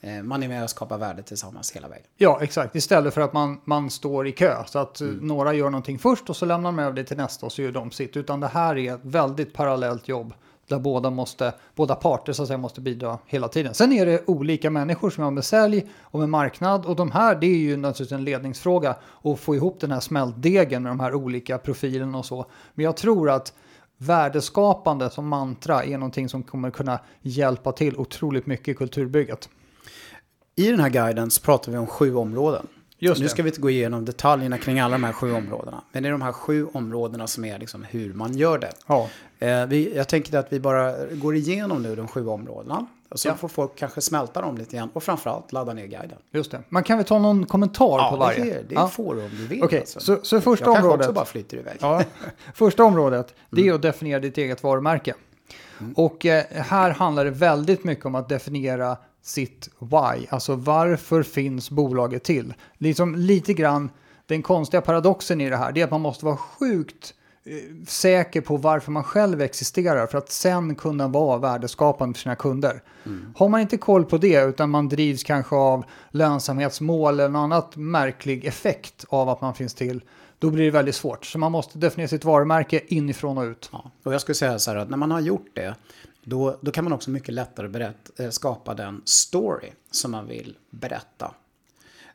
eh, 0.00 0.22
man 0.22 0.42
är 0.42 0.48
med 0.48 0.62
och 0.62 0.70
skapar 0.70 0.98
värde 0.98 1.22
tillsammans 1.22 1.72
hela 1.72 1.88
vägen. 1.88 2.06
Ja, 2.16 2.42
exakt. 2.42 2.76
Istället 2.76 3.14
för 3.14 3.20
att 3.20 3.32
man, 3.32 3.60
man 3.64 3.90
står 3.90 4.26
i 4.26 4.32
kö. 4.32 4.64
Så 4.66 4.78
att 4.78 5.00
eh, 5.00 5.06
några 5.06 5.54
gör 5.54 5.70
någonting 5.70 5.98
först 5.98 6.30
och 6.30 6.36
så 6.36 6.46
lämnar 6.46 6.72
de 6.72 6.78
över 6.78 6.92
det 6.92 7.04
till 7.04 7.16
nästa 7.16 7.46
och 7.46 7.52
så 7.52 7.62
gör 7.62 7.72
de 7.72 7.90
sitt. 7.90 8.16
Utan 8.16 8.40
det 8.40 8.48
här 8.48 8.78
är 8.78 8.94
ett 8.94 9.00
väldigt 9.02 9.52
parallellt 9.52 10.08
jobb. 10.08 10.34
Där 10.68 10.78
båda, 10.78 11.10
måste, 11.10 11.54
båda 11.74 11.94
parter 11.94 12.32
så 12.32 12.42
att 12.42 12.48
säga, 12.48 12.58
måste 12.58 12.80
bidra 12.80 13.18
hela 13.26 13.48
tiden. 13.48 13.74
Sen 13.74 13.92
är 13.92 14.06
det 14.06 14.22
olika 14.26 14.70
människor 14.70 15.10
som 15.10 15.24
har 15.24 15.30
med 15.30 15.44
sälj 15.44 15.86
och 16.00 16.20
med 16.20 16.28
marknad. 16.28 16.86
Och 16.86 16.96
de 16.96 17.10
här, 17.10 17.34
det 17.34 17.46
är 17.46 17.56
ju 17.56 17.76
naturligtvis 17.76 18.12
en 18.12 18.24
ledningsfråga. 18.24 18.96
Att 19.22 19.40
få 19.40 19.54
ihop 19.54 19.80
den 19.80 19.92
här 19.92 20.00
smältdegen 20.00 20.82
med 20.82 20.90
de 20.90 21.00
här 21.00 21.14
olika 21.14 21.58
profilerna 21.58 22.18
och 22.18 22.26
så. 22.26 22.46
Men 22.74 22.84
jag 22.84 22.96
tror 22.96 23.30
att 23.30 23.52
värdeskapande 23.98 25.10
som 25.10 25.28
mantra 25.28 25.84
är 25.84 25.98
någonting 25.98 26.28
som 26.28 26.42
kommer 26.42 26.70
kunna 26.70 27.00
hjälpa 27.22 27.72
till 27.72 27.96
otroligt 27.96 28.46
mycket 28.46 28.68
i 28.68 28.74
kulturbygget. 28.74 29.48
I 30.56 30.70
den 30.70 30.80
här 30.80 30.88
guiden 30.88 31.30
så 31.30 31.42
pratar 31.42 31.72
vi 31.72 31.78
om 31.78 31.86
sju 31.86 32.14
områden. 32.14 32.66
Just 32.98 33.18
nu 33.20 33.24
det. 33.24 33.30
ska 33.30 33.42
vi 33.42 33.48
inte 33.48 33.60
gå 33.60 33.70
igenom 33.70 34.04
detaljerna 34.04 34.58
kring 34.58 34.80
alla 34.80 34.92
de 34.94 35.04
här 35.04 35.12
sju 35.12 35.32
områdena. 35.32 35.82
Men 35.92 36.02
det 36.02 36.08
är 36.08 36.10
de 36.12 36.22
här 36.22 36.32
sju 36.32 36.66
områdena 36.72 37.26
som 37.26 37.44
är 37.44 37.58
liksom 37.58 37.84
hur 37.84 38.14
man 38.14 38.36
gör 38.36 38.58
det. 38.58 38.72
Ja. 38.86 39.08
Eh, 39.38 39.66
vi, 39.66 39.96
jag 39.96 40.08
tänker 40.08 40.38
att 40.38 40.52
vi 40.52 40.60
bara 40.60 41.06
går 41.06 41.34
igenom 41.36 41.82
nu 41.82 41.96
de 41.96 42.08
sju 42.08 42.26
områdena. 42.28 42.86
Och 43.08 43.20
så 43.20 43.28
Ja. 43.28 43.34
får 43.34 43.48
folk 43.48 43.76
kanske 43.76 44.00
smälta 44.00 44.40
dem 44.40 44.58
lite 44.58 44.76
grann. 44.76 44.90
Och 44.92 45.02
framförallt 45.02 45.52
ladda 45.52 45.72
ner 45.72 45.86
guiden. 45.86 46.18
Just 46.30 46.50
det. 46.50 46.62
Man 46.68 46.82
kan 46.82 46.98
väl 46.98 47.06
ta 47.06 47.18
någon 47.18 47.46
kommentar 47.46 48.10
på 48.10 48.16
varje? 48.16 48.44
det, 48.44 48.50
det 48.68 48.74
Ja. 48.74 48.88
får 48.88 49.14
du 49.14 49.22
om 49.24 49.30
du 49.30 49.46
vill. 49.46 49.62
Okej, 49.64 49.80
alltså. 49.80 50.00
så- 50.00 50.18
så 50.22 50.40
första 50.40 50.64
jag 50.64 50.74
kanske 50.74 50.86
området. 50.88 51.06
också 51.06 51.12
bara 51.14 51.24
flyter 51.24 51.56
iväg. 51.56 51.76
Ja. 51.80 52.02
Första 52.54 52.84
området, 52.84 53.34
det 53.50 53.68
är 53.68 53.72
att 53.72 53.82
definiera 53.82 54.20
ditt 54.20 54.38
eget 54.38 54.62
varumärke. 54.62 55.14
Och 55.94 56.26
eh, 56.26 56.44
här 56.50 56.90
handlar 56.90 57.24
det 57.24 57.30
väldigt 57.30 57.84
mycket 57.84 58.06
om 58.06 58.14
att 58.14 58.28
definiera 58.28 58.96
sitt 59.26 59.68
why, 59.78 60.26
alltså 60.30 60.54
varför 60.54 61.22
finns 61.22 61.70
bolaget 61.70 62.24
till? 62.24 62.54
Liksom 62.78 63.14
lite 63.14 63.54
grann 63.54 63.90
den 64.26 64.42
konstiga 64.42 64.80
paradoxen 64.80 65.40
i 65.40 65.50
det 65.50 65.56
här, 65.56 65.72
det 65.72 65.80
är 65.80 65.84
att 65.84 65.90
man 65.90 66.00
måste 66.00 66.24
vara 66.24 66.36
sjukt 66.36 67.14
eh, 67.44 67.86
säker 67.86 68.40
på 68.40 68.56
varför 68.56 68.92
man 68.92 69.04
själv 69.04 69.40
existerar 69.40 70.06
för 70.06 70.18
att 70.18 70.30
sen 70.30 70.74
kunna 70.74 71.08
vara 71.08 71.38
värdeskapande 71.38 72.14
för 72.14 72.20
sina 72.20 72.36
kunder. 72.36 72.82
Har 73.36 73.48
man 73.48 73.60
inte 73.60 73.76
koll 73.76 74.04
på 74.04 74.18
det 74.18 74.44
utan 74.44 74.70
man 74.70 74.88
drivs 74.88 75.22
kanske 75.22 75.56
av 75.56 75.84
lönsamhetsmål 76.10 77.14
eller 77.14 77.28
någon 77.28 77.52
annat 77.52 77.76
märklig 77.76 78.44
effekt 78.44 79.04
av 79.08 79.28
att 79.28 79.40
man 79.40 79.54
finns 79.54 79.74
till, 79.74 80.02
då 80.38 80.50
blir 80.50 80.64
det 80.64 80.70
väldigt 80.70 80.94
svårt. 80.94 81.26
Så 81.26 81.38
man 81.38 81.52
måste 81.52 81.78
definiera 81.78 82.08
sitt 82.08 82.24
varumärke 82.24 82.80
inifrån 82.86 83.38
och 83.38 83.44
ut. 83.44 83.68
Ja. 83.72 83.90
Och 84.02 84.14
jag 84.14 84.20
skulle 84.20 84.34
säga 84.34 84.58
så 84.58 84.70
här 84.70 84.78
att 84.78 84.90
när 84.90 84.96
man 84.96 85.10
har 85.10 85.20
gjort 85.20 85.50
det. 85.54 85.74
Då, 86.28 86.58
då 86.60 86.70
kan 86.70 86.84
man 86.84 86.92
också 86.92 87.10
mycket 87.10 87.34
lättare 87.34 87.68
berätta, 87.68 88.22
eh, 88.24 88.30
skapa 88.30 88.74
den 88.74 89.02
story 89.04 89.70
som 89.90 90.10
man 90.10 90.26
vill 90.26 90.56
berätta. 90.70 91.34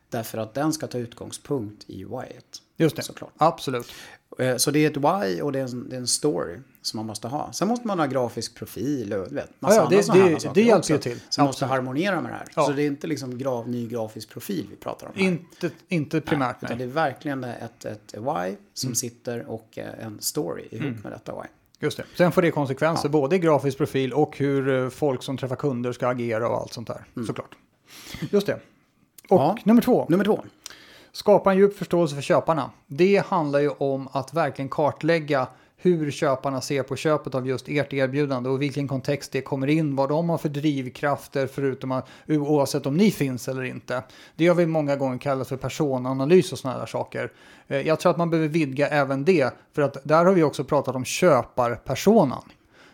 Därför 0.08 0.38
att 0.38 0.54
den 0.54 0.72
ska 0.72 0.86
ta 0.86 0.98
utgångspunkt 0.98 1.84
i 1.90 2.04
whyet. 2.04 2.62
Just 2.76 2.96
det, 2.96 3.02
Såklart. 3.02 3.32
absolut. 3.36 3.92
Eh, 4.38 4.56
Så 4.56 4.70
det 4.70 4.78
är 4.78 4.90
ett 4.90 4.96
why 4.96 5.40
och 5.42 5.52
det 5.52 5.58
är, 5.58 5.62
en, 5.64 5.88
det 5.88 5.96
är 5.96 6.00
en 6.00 6.06
story 6.06 6.58
som 6.82 6.96
man 6.98 7.06
måste 7.06 7.28
ha. 7.28 7.52
Sen 7.52 7.68
måste 7.68 7.86
man 7.86 7.98
ha 7.98 8.06
grafisk 8.06 8.54
profil 8.54 9.12
och 9.12 9.32
vet, 9.36 9.50
massa 9.60 9.74
Ja, 9.74 9.78
ja, 9.80 9.84
andra 9.84 9.96
det- 9.96 10.02
sådana 10.02 10.24
det- 10.28 10.40
saker 10.40 10.54
det 10.54 10.62
hjälper 10.66 10.92
ju 10.92 10.98
till. 10.98 11.20
Som 11.28 11.44
måste 11.44 11.64
Absolut. 11.64 11.70
harmonera 11.70 12.20
med 12.20 12.32
det 12.32 12.36
här. 12.36 12.46
Ja. 12.56 12.66
Så 12.66 12.72
det 12.72 12.82
är 12.82 12.86
inte 12.86 13.06
liksom 13.06 13.38
grav, 13.38 13.68
ny 13.68 13.88
grafisk 13.88 14.28
profil 14.30 14.66
vi 14.70 14.76
pratar 14.76 15.06
om 15.06 15.12
här. 15.16 15.22
Inte, 15.24 15.70
inte 15.88 16.20
primärt, 16.20 16.60
det 16.60 16.74
nej. 16.74 16.82
är 16.82 16.86
verkligen 16.86 17.44
ett, 17.44 17.84
ett 17.84 18.14
why 18.14 18.56
som 18.74 18.86
Mm. 18.88 18.94
sitter 18.94 19.46
och 19.46 19.78
eh, 19.78 20.04
en 20.06 20.20
story 20.20 20.68
ihop 20.70 21.02
med 21.04 21.12
detta 21.12 21.32
why. 21.34 21.48
Just 21.82 21.96
det. 21.96 22.04
Sen 22.16 22.32
får 22.32 22.42
det 22.42 22.50
konsekvenser 22.50 23.08
både 23.08 23.36
i 23.36 23.38
grafisk 23.38 23.78
profil 23.78 24.12
och 24.12 24.38
hur 24.38 24.82
eh, 24.84 24.88
folk 24.88 25.22
som 25.22 25.36
träffar 25.36 25.56
kunder 25.56 25.92
ska 25.92 26.08
agera 26.08 26.48
och 26.48 26.56
allt 26.56 26.72
sånt 26.72 26.88
där. 26.88 27.24
Såklart. 27.26 27.54
Just 28.30 28.46
det. 28.46 28.54
Och 29.28 29.40
Ja. 29.40 29.56
nummer 29.64 29.82
två. 29.82 30.06
Nummer 30.08 30.24
två. 30.24 30.44
Skapa 31.12 31.50
en 31.52 31.58
djup 31.58 31.78
förståelse 31.78 32.14
för 32.14 32.22
köparna. 32.22 32.70
Det 32.86 33.26
handlar 33.26 33.58
ju 33.60 33.68
om 33.68 34.08
att 34.12 34.34
verkligen 34.34 34.68
kartlägga 34.68 35.46
hur 35.82 36.10
köparna 36.10 36.60
ser 36.60 36.82
på 36.82 36.96
köpet 36.96 37.34
av 37.34 37.46
just 37.46 37.68
ert 37.68 37.92
erbjudande 37.92 38.50
och 38.50 38.62
vilken 38.62 38.88
kontext 38.88 39.32
det 39.32 39.40
kommer 39.40 39.66
in, 39.66 39.96
vad 39.96 40.08
de 40.08 40.28
har 40.28 40.38
för 40.38 40.48
drivkrafter 40.48 41.46
förutom 41.46 41.92
att 41.92 42.08
oavsett 42.28 42.86
om 42.86 42.96
ni 42.96 43.10
finns 43.10 43.48
eller 43.48 43.62
inte. 43.62 44.02
Det 44.36 44.48
har 44.48 44.54
vi 44.54 44.66
många 44.66 44.96
gånger 44.96 45.18
kallat 45.18 45.48
för 45.48 45.56
personanalys 45.56 46.52
och 46.52 46.58
sådana 46.58 46.86
saker. 46.86 47.32
Eh, 47.68 47.80
jag 47.80 48.00
tror 48.00 48.10
att 48.10 48.18
man 48.18 48.30
behöver 48.30 48.48
vidga 48.48 48.88
även 48.88 49.24
det, 49.24 49.54
för 49.74 49.82
att 49.82 49.96
där 50.04 50.24
har 50.24 50.32
vi 50.32 50.42
också 50.42 50.64
pratat 50.64 50.94
om 50.94 51.04
köparpersonan. 51.04 52.42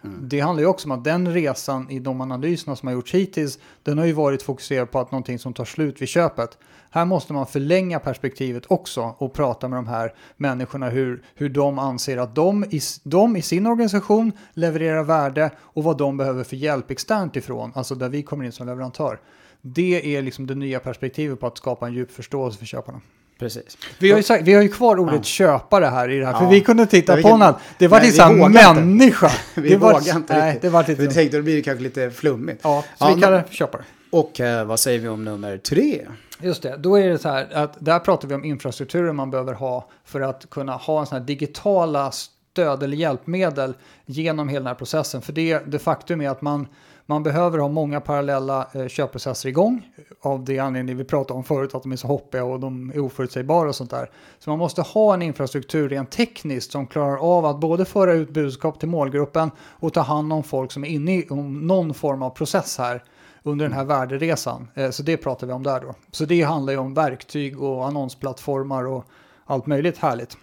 Mm. 0.05 0.29
Det 0.29 0.41
handlar 0.41 0.63
ju 0.63 0.67
också 0.67 0.89
om 0.89 0.93
att 0.93 1.05
den 1.05 1.35
resan 1.35 1.91
i 1.91 1.99
de 1.99 2.21
analyserna 2.21 2.77
som 2.77 2.87
har 2.87 2.95
gjorts 2.95 3.15
hittills, 3.15 3.59
den 3.83 3.99
har 3.99 4.05
ju 4.05 4.13
varit 4.13 4.43
fokuserad 4.43 4.91
på 4.91 4.99
att 4.99 5.13
någonting 5.13 5.39
som 5.39 5.55
tar 5.55 5.65
slut 5.65 6.03
vid 6.03 6.09
köpet. 6.09 6.59
Här 6.91 7.05
måste 7.05 7.33
man 7.33 7.47
förlänga 7.47 7.99
perspektivet 7.99 8.65
också 8.69 9.15
och 9.19 9.33
prata 9.33 9.69
med 9.69 9.79
de 9.79 9.87
här 9.87 10.15
människorna 10.37 10.89
hur, 10.89 11.23
hur 11.35 11.49
de 11.49 11.79
anser 11.79 12.17
att 12.17 12.35
de 12.35 12.65
i, 12.65 12.81
de 13.03 13.37
i 13.37 13.43
sin 13.43 13.67
organisation 13.67 14.33
levererar 14.55 15.05
värde 15.05 15.51
och 15.59 15.85
vad 15.85 15.99
de 15.99 16.17
behöver 16.17 16.45
för 16.45 16.57
hjälp 16.57 16.91
externt 16.91 17.37
ifrån, 17.37 17.73
alltså 17.75 17.95
där 17.95 18.09
vi 18.09 18.23
kommer 18.23 18.45
in 18.45 18.53
som 18.53 18.67
leverantör. 18.67 19.21
Det 19.61 20.17
är 20.17 20.23
liksom 20.23 20.47
det 20.47 20.55
nya 20.55 20.81
perspektivet 20.81 21.41
på 21.41 21.47
att 21.47 21.59
skapa 21.59 21.87
en 21.87 21.93
djup 21.93 22.11
förståelse 22.11 22.59
för 22.59 22.67
köparna. 22.67 23.01
Precis. 23.39 23.79
Vi 23.99 24.11
har 24.11 24.17
ju, 24.17 24.23
sagt, 24.23 24.45
vi 24.45 24.55
har 24.55 24.63
ju 24.63 24.69
kvar 24.69 24.99
ordet 25.01 25.15
ja. 25.15 25.23
köpare 25.23 25.85
här 25.85 26.09
i 26.09 26.19
det 26.19 26.27
här, 26.27 26.33
ja. 26.33 26.39
för 26.39 26.47
vi 26.47 26.61
kunde 26.61 26.87
titta 26.87 27.17
ja, 27.17 27.23
på 27.23 27.29
honom. 27.29 27.55
Det 27.79 27.89
var 27.89 28.01
liksom 28.01 28.53
människa. 28.53 29.31
vi 29.55 29.77
vågar 29.77 30.17
inte 30.17 30.39
nej, 30.39 30.47
riktigt. 30.47 30.63
Det 30.63 30.69
var 30.69 30.85
lite... 30.89 31.03
Vi 31.03 31.15
tänkte 31.15 31.23
att 31.23 31.31
det 31.31 31.43
blir 31.43 31.63
kanske 31.63 31.83
lite 31.83 32.11
flummigt. 32.11 32.61
Ja, 32.65 32.85
så 32.99 33.15
vi 33.15 33.21
kallar 33.21 33.37
det 33.37 33.45
köpare. 33.51 33.83
Och 34.11 34.41
eh, 34.41 34.65
vad 34.65 34.81
säger 34.81 34.99
vi 34.99 35.09
om 35.09 35.25
nummer 35.25 35.59
tre? 35.59 36.07
Just 36.41 36.63
det, 36.63 36.77
då 36.77 36.99
är 36.99 37.09
det 37.09 37.19
så 37.19 37.29
här 37.29 37.49
att 37.53 37.77
där 37.79 37.99
pratar 37.99 38.29
vi 38.29 38.35
om 38.35 38.45
infrastrukturen 38.45 39.17
man 39.17 39.31
behöver 39.31 39.53
ha 39.53 39.89
för 40.05 40.21
att 40.21 40.51
kunna 40.51 40.73
ha 40.73 41.01
en 41.01 41.07
sån 41.07 41.19
här 41.19 41.27
digitala 41.27 42.13
stöd 42.59 42.83
eller 42.83 42.97
hjälpmedel 42.97 43.75
genom 44.07 44.49
hela 44.49 44.61
den 44.61 44.67
här 44.67 44.75
processen. 44.75 45.23
För 45.23 45.33
det, 45.33 45.59
det 45.67 45.79
faktum 45.79 46.21
är 46.21 46.29
att 46.29 46.43
man, 46.43 46.67
man 47.07 47.23
behöver 47.23 47.59
ha 47.59 47.69
många 47.69 48.01
parallella 48.01 48.69
eh, 48.73 48.89
köpprocesser 48.89 49.49
igång. 49.49 49.83
Av 50.21 50.45
det 50.45 50.59
anledningen 50.59 50.99
vi 50.99 51.05
pratade 51.05 51.39
om 51.39 51.45
förut, 51.45 51.75
att 51.75 51.83
de 51.83 51.93
är 51.93 51.97
så 51.97 52.07
hoppiga 52.07 52.45
och 52.45 52.61
de 52.61 52.93
är 52.95 52.99
oförutsägbara 52.99 53.69
och 53.69 53.75
sånt 53.75 53.91
där. 53.91 54.11
Så 54.39 54.51
man 54.51 54.59
måste 54.59 54.83
ha 54.83 55.15
en 55.15 55.23
infrastruktur 55.23 55.89
rent 55.89 56.11
tekniskt 56.11 56.73
som 56.73 56.87
klarar 56.87 57.17
av 57.17 57.47
att 57.47 57.61
både 57.61 57.85
föra 57.85 58.13
ut 58.13 58.31
budskap 58.31 58.81
till 58.81 58.89
målgruppen 58.89 59.51
och 59.61 59.93
ta 59.93 60.01
hand 60.01 60.33
om 60.33 60.43
folk 60.43 60.73
som 60.73 60.85
är 60.85 60.89
inne 60.89 61.13
i 61.13 61.27
någon 61.31 61.95
form 61.95 62.23
av 62.23 62.31
process 62.31 62.79
här 62.79 63.05
under 63.43 63.65
den 63.65 63.75
här 63.75 63.85
värderesan. 63.85 64.69
Eh, 64.75 64.91
så 64.91 65.03
det 65.03 65.17
pratar 65.17 65.47
vi 65.47 65.53
om 65.53 65.63
där 65.63 65.81
då. 65.81 65.95
Så 66.11 66.25
det 66.25 66.43
handlar 66.43 66.73
ju 66.73 66.79
om 66.79 66.95
verktyg 66.95 67.63
och 67.63 67.87
annonsplattformar 67.87 68.87
och 68.87 69.05
allt 69.47 69.67
möjligt 69.67 69.99
härligt. 69.99 70.37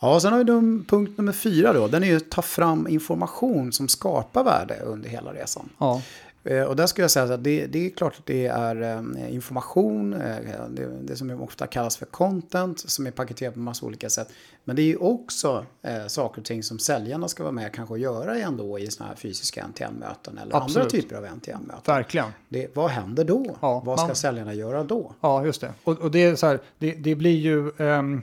Ja, 0.00 0.20
sen 0.20 0.32
har 0.32 0.38
vi 0.38 0.44
då 0.44 0.60
punkt 0.88 1.18
nummer 1.18 1.32
fyra 1.32 1.72
då. 1.72 1.88
Den 1.88 2.02
är 2.02 2.06
ju 2.06 2.16
att 2.16 2.30
ta 2.30 2.42
fram 2.42 2.88
information 2.88 3.72
som 3.72 3.88
skapar 3.88 4.44
värde 4.44 4.80
under 4.84 5.08
hela 5.08 5.34
resan. 5.34 5.68
Ja. 5.78 6.02
Eh, 6.44 6.62
och 6.62 6.76
där 6.76 6.86
skulle 6.86 7.04
jag 7.04 7.10
säga 7.10 7.34
att 7.34 7.44
det, 7.44 7.66
det 7.66 7.86
är 7.86 7.90
klart 7.90 8.18
att 8.18 8.26
det 8.26 8.46
är 8.46 8.82
eh, 8.82 9.34
information, 9.34 10.10
det, 10.10 10.88
det 11.02 11.16
som 11.16 11.40
ofta 11.40 11.66
kallas 11.66 11.96
för 11.96 12.06
content, 12.06 12.90
som 12.90 13.06
är 13.06 13.10
paketerat 13.10 13.54
på 13.54 13.60
massa 13.60 13.86
olika 13.86 14.10
sätt. 14.10 14.28
Men 14.64 14.76
det 14.76 14.82
är 14.82 14.86
ju 14.86 14.96
också 14.96 15.66
eh, 15.82 16.06
saker 16.06 16.40
och 16.40 16.46
ting 16.46 16.62
som 16.62 16.78
säljarna 16.78 17.28
ska 17.28 17.42
vara 17.42 17.52
med 17.52 17.74
kanske 17.74 17.92
och 17.92 17.98
göra 17.98 18.38
ändå 18.38 18.78
i 18.78 18.90
sådana 18.90 19.08
här 19.08 19.16
fysiska 19.16 19.66
NTM-möten 19.66 20.38
eller 20.38 20.56
Absolut. 20.56 20.76
andra 20.76 20.90
typer 20.90 21.16
av 21.16 21.24
NTM-möten. 21.36 21.94
Verkligen. 21.94 22.28
Det, 22.48 22.76
vad 22.76 22.90
händer 22.90 23.24
då? 23.24 23.56
Ja, 23.60 23.82
vad 23.86 23.98
ska 23.98 24.06
man, 24.06 24.16
säljarna 24.16 24.54
göra 24.54 24.84
då? 24.84 25.14
Ja, 25.20 25.44
just 25.44 25.60
det. 25.60 25.72
Och, 25.84 25.98
och 25.98 26.10
det 26.10 26.24
är 26.24 26.34
så 26.36 26.46
här, 26.46 26.60
det, 26.78 26.92
det 26.92 27.14
blir 27.14 27.36
ju... 27.36 27.72
Um, 27.76 28.22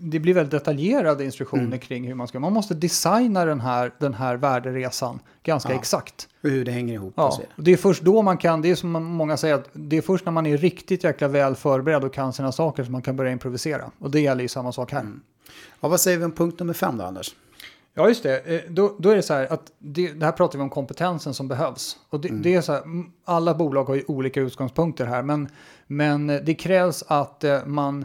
det 0.00 0.18
blir 0.18 0.34
väldigt 0.34 0.50
detaljerade 0.50 1.24
instruktioner 1.24 1.64
mm. 1.64 1.78
kring 1.78 2.06
hur 2.06 2.14
man 2.14 2.28
ska... 2.28 2.40
Man 2.40 2.52
måste 2.52 2.74
designa 2.74 3.44
den 3.44 3.60
här, 3.60 3.92
den 3.98 4.14
här 4.14 4.36
värderesan 4.36 5.20
ganska 5.42 5.72
ja. 5.72 5.78
exakt. 5.78 6.28
Och 6.42 6.50
hur 6.50 6.64
det 6.64 6.72
hänger 6.72 6.94
ihop. 6.94 7.12
Ja. 7.16 7.38
Det 7.56 7.72
är 7.72 7.76
först 7.76 8.02
då 8.02 8.22
man 8.22 8.38
kan, 8.38 8.62
det 8.62 8.70
är 8.70 8.74
som 8.74 8.90
många 8.90 9.36
säger, 9.36 9.54
att 9.54 9.68
det 9.72 9.96
är 9.96 10.02
först 10.02 10.24
när 10.24 10.32
man 10.32 10.46
är 10.46 10.56
riktigt 10.56 11.04
jäkla 11.04 11.28
väl 11.28 11.54
förberedd 11.54 12.04
och 12.04 12.14
kan 12.14 12.32
sina 12.32 12.52
saker 12.52 12.84
som 12.84 12.92
man 12.92 13.02
kan 13.02 13.16
börja 13.16 13.32
improvisera. 13.32 13.90
Och 13.98 14.10
det 14.10 14.20
gäller 14.20 14.42
ju 14.42 14.48
samma 14.48 14.72
sak 14.72 14.92
här. 14.92 15.00
Mm. 15.00 15.20
Ja, 15.80 15.88
vad 15.88 16.00
säger 16.00 16.18
vi 16.18 16.24
om 16.24 16.32
punkt 16.32 16.58
nummer 16.58 16.74
fem 16.74 16.98
då, 16.98 17.04
Anders? 17.04 17.34
Ja, 17.94 18.08
just 18.08 18.22
det. 18.22 18.38
Eh, 18.38 18.60
då, 18.70 18.96
då 18.98 19.10
är 19.10 19.16
det 19.16 19.22
så 19.22 19.34
här 19.34 19.52
att 19.52 19.72
det, 19.78 20.12
det 20.12 20.24
här 20.24 20.32
pratar 20.32 20.58
vi 20.58 20.62
om 20.62 20.70
kompetensen 20.70 21.34
som 21.34 21.48
behövs. 21.48 21.98
Och 22.10 22.20
det, 22.20 22.28
mm. 22.28 22.42
det, 22.42 22.54
är 22.54 22.60
så 22.60 22.72
här, 22.72 22.82
alla 23.24 23.54
bolag 23.54 23.84
har 23.84 23.94
ju 23.94 24.04
olika 24.06 24.40
utgångspunkter 24.40 25.06
här, 25.06 25.22
men, 25.22 25.48
men 25.86 26.26
det 26.26 26.54
krävs 26.54 27.04
att 27.06 27.44
eh, 27.44 27.66
man 27.66 28.04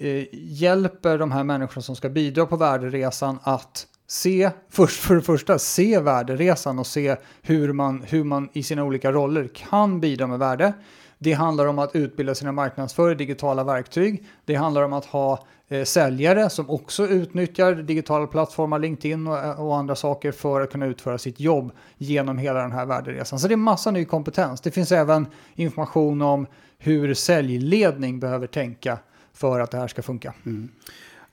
eh, 0.00 0.24
hjälper 0.32 1.18
de 1.18 1.32
här 1.32 1.44
människorna 1.44 1.82
som 1.82 1.96
ska 1.96 2.08
bidra 2.08 2.46
på 2.46 2.56
värderesan 2.56 3.38
att 3.42 3.86
se, 4.06 4.50
först 4.68 5.00
för 5.00 5.14
det 5.14 5.22
första, 5.22 5.58
se 5.58 6.00
värderesan 6.00 6.78
och 6.78 6.86
se 6.86 7.16
hur 7.42 7.72
man, 7.72 8.02
hur 8.08 8.24
man 8.24 8.48
i 8.52 8.62
sina 8.62 8.84
olika 8.84 9.12
roller 9.12 9.48
kan 9.54 10.00
bidra 10.00 10.26
med 10.26 10.38
värde. 10.38 10.72
Det 11.18 11.32
handlar 11.32 11.66
om 11.66 11.78
att 11.78 11.96
utbilda 11.96 12.34
sina 12.34 12.52
marknadsförare 12.52 13.12
i 13.12 13.14
digitala 13.14 13.64
verktyg. 13.64 14.24
Det 14.44 14.54
handlar 14.54 14.82
om 14.82 14.92
att 14.92 15.04
ha 15.04 15.44
eh, 15.68 15.84
säljare 15.84 16.50
som 16.50 16.70
också 16.70 17.06
utnyttjar 17.06 17.74
digitala 17.74 18.26
plattformar, 18.26 18.78
LinkedIn 18.78 19.26
och, 19.26 19.38
eh, 19.38 19.60
och, 19.60 19.76
andra 19.76 19.94
saker 19.94 20.32
för 20.32 20.60
att 20.60 20.70
kunna 20.70 20.86
utföra 20.86 21.18
sitt 21.18 21.40
jobb 21.40 21.72
genom 21.98 22.38
hela 22.38 22.60
den 22.60 22.72
här 22.72 22.86
värderesan. 22.86 23.38
Så 23.38 23.48
det 23.48 23.54
är 23.54 23.56
massa 23.56 23.90
ny 23.90 24.04
kompetens. 24.04 24.60
Det 24.60 24.70
finns 24.70 24.92
även 24.92 25.26
information 25.54 26.22
om 26.22 26.46
hur 26.78 27.14
säljledning 27.14 28.20
behöver 28.20 28.46
tänka 28.46 28.98
för 29.32 29.60
att 29.60 29.70
det 29.70 29.78
här 29.78 29.88
ska 29.88 30.02
funka. 30.02 30.34
Mm. 30.46 30.68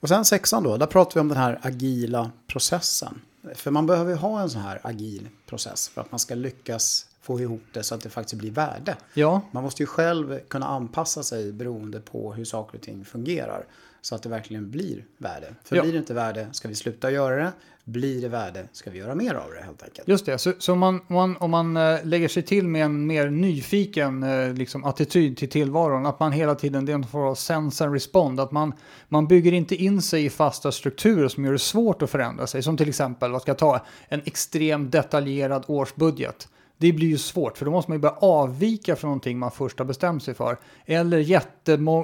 Och 0.00 0.08
sen 0.08 0.24
sexan 0.24 0.62
då, 0.62 0.76
där 0.76 0.86
pratar 0.86 1.14
vi 1.14 1.20
om 1.20 1.28
den 1.28 1.38
här 1.38 1.58
agila 1.62 2.30
processen. 2.46 3.20
För 3.54 3.70
man 3.70 3.86
behöver 3.86 4.14
ha 4.14 4.40
en 4.40 4.50
sån 4.50 4.60
här 4.62 4.80
agil 4.82 5.28
process 5.46 5.88
för 5.88 6.00
att 6.00 6.12
man 6.12 6.18
ska 6.18 6.34
lyckas 6.34 7.06
få 7.20 7.40
ihop 7.40 7.62
det 7.72 7.82
så 7.82 7.94
att 7.94 8.00
det 8.00 8.10
faktiskt 8.10 8.38
blir 8.38 8.50
värde. 8.50 8.96
Ja. 9.14 9.40
Man 9.50 9.62
måste 9.62 9.82
ju 9.82 9.86
själv 9.86 10.40
kunna 10.48 10.66
anpassa 10.66 11.22
sig 11.22 11.52
beroende 11.52 12.00
på 12.00 12.32
hur 12.34 12.44
saker 12.44 12.78
och 12.78 12.84
ting 12.84 13.04
fungerar. 13.04 13.64
Så 14.00 14.14
att 14.14 14.22
det 14.22 14.28
verkligen 14.28 14.70
blir 14.70 15.04
värde. 15.18 15.54
För 15.64 15.76
ja. 15.76 15.82
blir 15.82 15.92
det 15.92 15.98
inte 15.98 16.14
värde 16.14 16.48
ska 16.52 16.68
vi 16.68 16.74
sluta 16.74 17.10
göra 17.10 17.36
det. 17.36 17.52
Blir 17.84 18.22
det 18.22 18.28
värde 18.28 18.68
ska 18.72 18.90
vi 18.90 18.98
göra 18.98 19.14
mer 19.14 19.34
av 19.34 19.50
det 19.50 19.64
helt 19.64 19.82
enkelt. 19.82 20.08
Just 20.08 20.26
det, 20.26 20.38
så, 20.38 20.52
så 20.58 20.74
man, 20.74 21.00
man, 21.06 21.36
om 21.36 21.50
man 21.50 21.76
äh, 21.76 22.04
lägger 22.04 22.28
sig 22.28 22.42
till 22.42 22.68
med 22.68 22.84
en 22.84 23.06
mer 23.06 23.30
nyfiken 23.30 24.22
äh, 24.22 24.52
liksom, 24.52 24.84
attityd 24.84 25.36
till 25.36 25.50
tillvaron, 25.50 26.06
att 26.06 26.20
man 26.20 26.32
hela 26.32 26.54
tiden 26.54 26.84
det 26.84 27.02
får 27.10 27.34
sense 27.34 27.84
and 27.84 27.92
respond, 27.92 28.40
att 28.40 28.52
man, 28.52 28.72
man 29.08 29.26
bygger 29.26 29.52
inte 29.52 29.74
in 29.74 30.02
sig 30.02 30.24
i 30.24 30.30
fasta 30.30 30.72
strukturer 30.72 31.28
som 31.28 31.44
gör 31.44 31.52
det 31.52 31.58
svårt 31.58 32.02
att 32.02 32.10
förändra 32.10 32.46
sig. 32.46 32.62
Som 32.62 32.76
till 32.76 32.88
exempel, 32.88 33.30
vad 33.30 33.42
ska 33.42 33.50
jag 33.50 33.58
ta, 33.58 33.86
en 34.08 34.22
extremt 34.24 34.92
detaljerad 34.92 35.64
årsbudget 35.66 36.48
det 36.78 36.92
blir 36.92 37.08
ju 37.08 37.18
svårt 37.18 37.58
för 37.58 37.64
då 37.64 37.70
måste 37.70 37.90
man 37.90 37.96
ju 37.96 38.00
börja 38.00 38.14
avvika 38.14 38.96
från 38.96 39.08
någonting 39.08 39.38
man 39.38 39.50
först 39.50 39.78
har 39.78 39.86
bestämt 39.86 40.22
sig 40.22 40.34
för. 40.34 40.58
Eller 40.86 41.18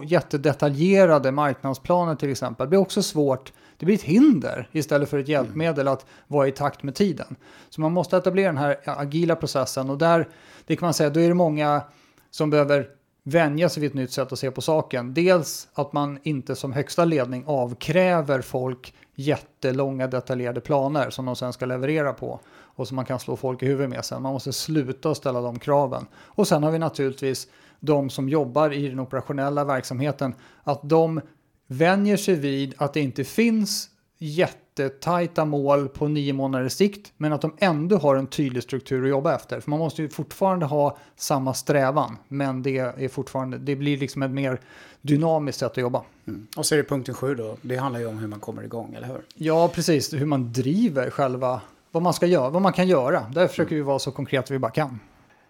jättedetaljerade 0.04 1.32
marknadsplaner 1.32 2.14
till 2.14 2.30
exempel. 2.30 2.66
Det 2.66 2.68
blir 2.68 2.78
också 2.78 3.02
svårt. 3.02 3.52
Det 3.78 3.86
blir 3.86 3.94
ett 3.94 4.02
hinder 4.02 4.68
istället 4.72 5.08
för 5.08 5.18
ett 5.18 5.28
hjälpmedel 5.28 5.88
att 5.88 6.06
vara 6.26 6.48
i 6.48 6.52
takt 6.52 6.82
med 6.82 6.94
tiden. 6.94 7.36
Så 7.68 7.80
man 7.80 7.92
måste 7.92 8.16
etablera 8.16 8.46
den 8.46 8.56
här 8.56 8.76
agila 8.84 9.36
processen 9.36 9.90
och 9.90 9.98
där, 9.98 10.28
det 10.66 10.76
kan 10.76 10.86
man 10.86 10.94
säga, 10.94 11.10
då 11.10 11.20
är 11.20 11.28
det 11.28 11.34
många 11.34 11.82
som 12.30 12.50
behöver 12.50 12.88
vänja 13.22 13.68
sig 13.68 13.80
vid 13.80 13.90
ett 13.90 13.94
nytt 13.94 14.12
sätt 14.12 14.32
att 14.32 14.38
se 14.38 14.50
på 14.50 14.60
saken. 14.60 15.14
Dels 15.14 15.68
att 15.74 15.92
man 15.92 16.18
inte 16.22 16.56
som 16.56 16.72
högsta 16.72 17.04
ledning 17.04 17.44
avkräver 17.46 18.40
folk 18.40 18.94
jättelånga 19.14 20.06
detaljerade 20.06 20.60
planer 20.60 21.10
som 21.10 21.24
de 21.24 21.36
sen 21.36 21.52
ska 21.52 21.66
leverera 21.66 22.12
på 22.12 22.40
och 22.74 22.88
som 22.88 22.96
man 22.96 23.04
kan 23.04 23.20
slå 23.20 23.36
folk 23.36 23.62
i 23.62 23.66
huvudet 23.66 23.90
med 23.90 24.04
sen. 24.04 24.22
Man 24.22 24.32
måste 24.32 24.52
sluta 24.52 25.14
ställa 25.14 25.40
de 25.40 25.58
kraven. 25.58 26.06
Och 26.14 26.48
sen 26.48 26.62
har 26.62 26.70
vi 26.70 26.78
naturligtvis 26.78 27.48
de 27.80 28.10
som 28.10 28.28
jobbar 28.28 28.72
i 28.72 28.88
den 28.88 29.00
operationella 29.00 29.64
verksamheten, 29.64 30.34
att 30.62 30.80
de 30.82 31.20
vänjer 31.66 32.16
sig 32.16 32.34
vid 32.34 32.74
att 32.76 32.94
det 32.94 33.00
inte 33.00 33.24
finns 33.24 33.90
jättetajta 34.18 35.44
mål 35.44 35.88
på 35.88 36.08
nio 36.08 36.32
månaders 36.32 36.72
sikt, 36.72 37.12
men 37.16 37.32
att 37.32 37.40
de 37.40 37.54
ändå 37.58 37.96
har 37.96 38.16
en 38.16 38.26
tydlig 38.26 38.62
struktur 38.62 39.02
att 39.02 39.08
jobba 39.08 39.34
efter. 39.34 39.60
För 39.60 39.70
man 39.70 39.78
måste 39.78 40.02
ju 40.02 40.08
fortfarande 40.08 40.66
ha 40.66 40.98
samma 41.16 41.54
strävan, 41.54 42.16
men 42.28 42.62
det, 42.62 42.78
är 42.78 43.08
fortfarande, 43.08 43.58
det 43.58 43.76
blir 43.76 43.98
liksom 43.98 44.22
ett 44.22 44.30
mer 44.30 44.60
dynamiskt 45.02 45.58
sätt 45.58 45.70
att 45.70 45.76
jobba. 45.76 46.02
Mm. 46.26 46.46
Och 46.56 46.66
så 46.66 46.74
är 46.74 46.76
det 46.76 46.84
punkten 46.84 47.14
sju 47.14 47.34
då, 47.34 47.56
det 47.62 47.76
handlar 47.76 48.00
ju 48.00 48.06
om 48.06 48.18
hur 48.18 48.28
man 48.28 48.40
kommer 48.40 48.62
igång, 48.62 48.94
eller 48.94 49.06
hur? 49.06 49.20
Ja, 49.34 49.68
precis, 49.68 50.12
hur 50.12 50.26
man 50.26 50.52
driver 50.52 51.10
själva 51.10 51.60
vad 51.94 52.02
man 52.02 52.14
ska 52.14 52.26
göra, 52.26 52.50
vad 52.50 52.62
man 52.62 52.72
kan 52.72 52.88
göra. 52.88 53.26
Där 53.34 53.48
försöker 53.48 53.76
vi 53.76 53.82
vara 53.82 53.98
så 53.98 54.10
konkreta 54.10 54.54
vi 54.54 54.58
bara 54.58 54.70
kan. 54.70 55.00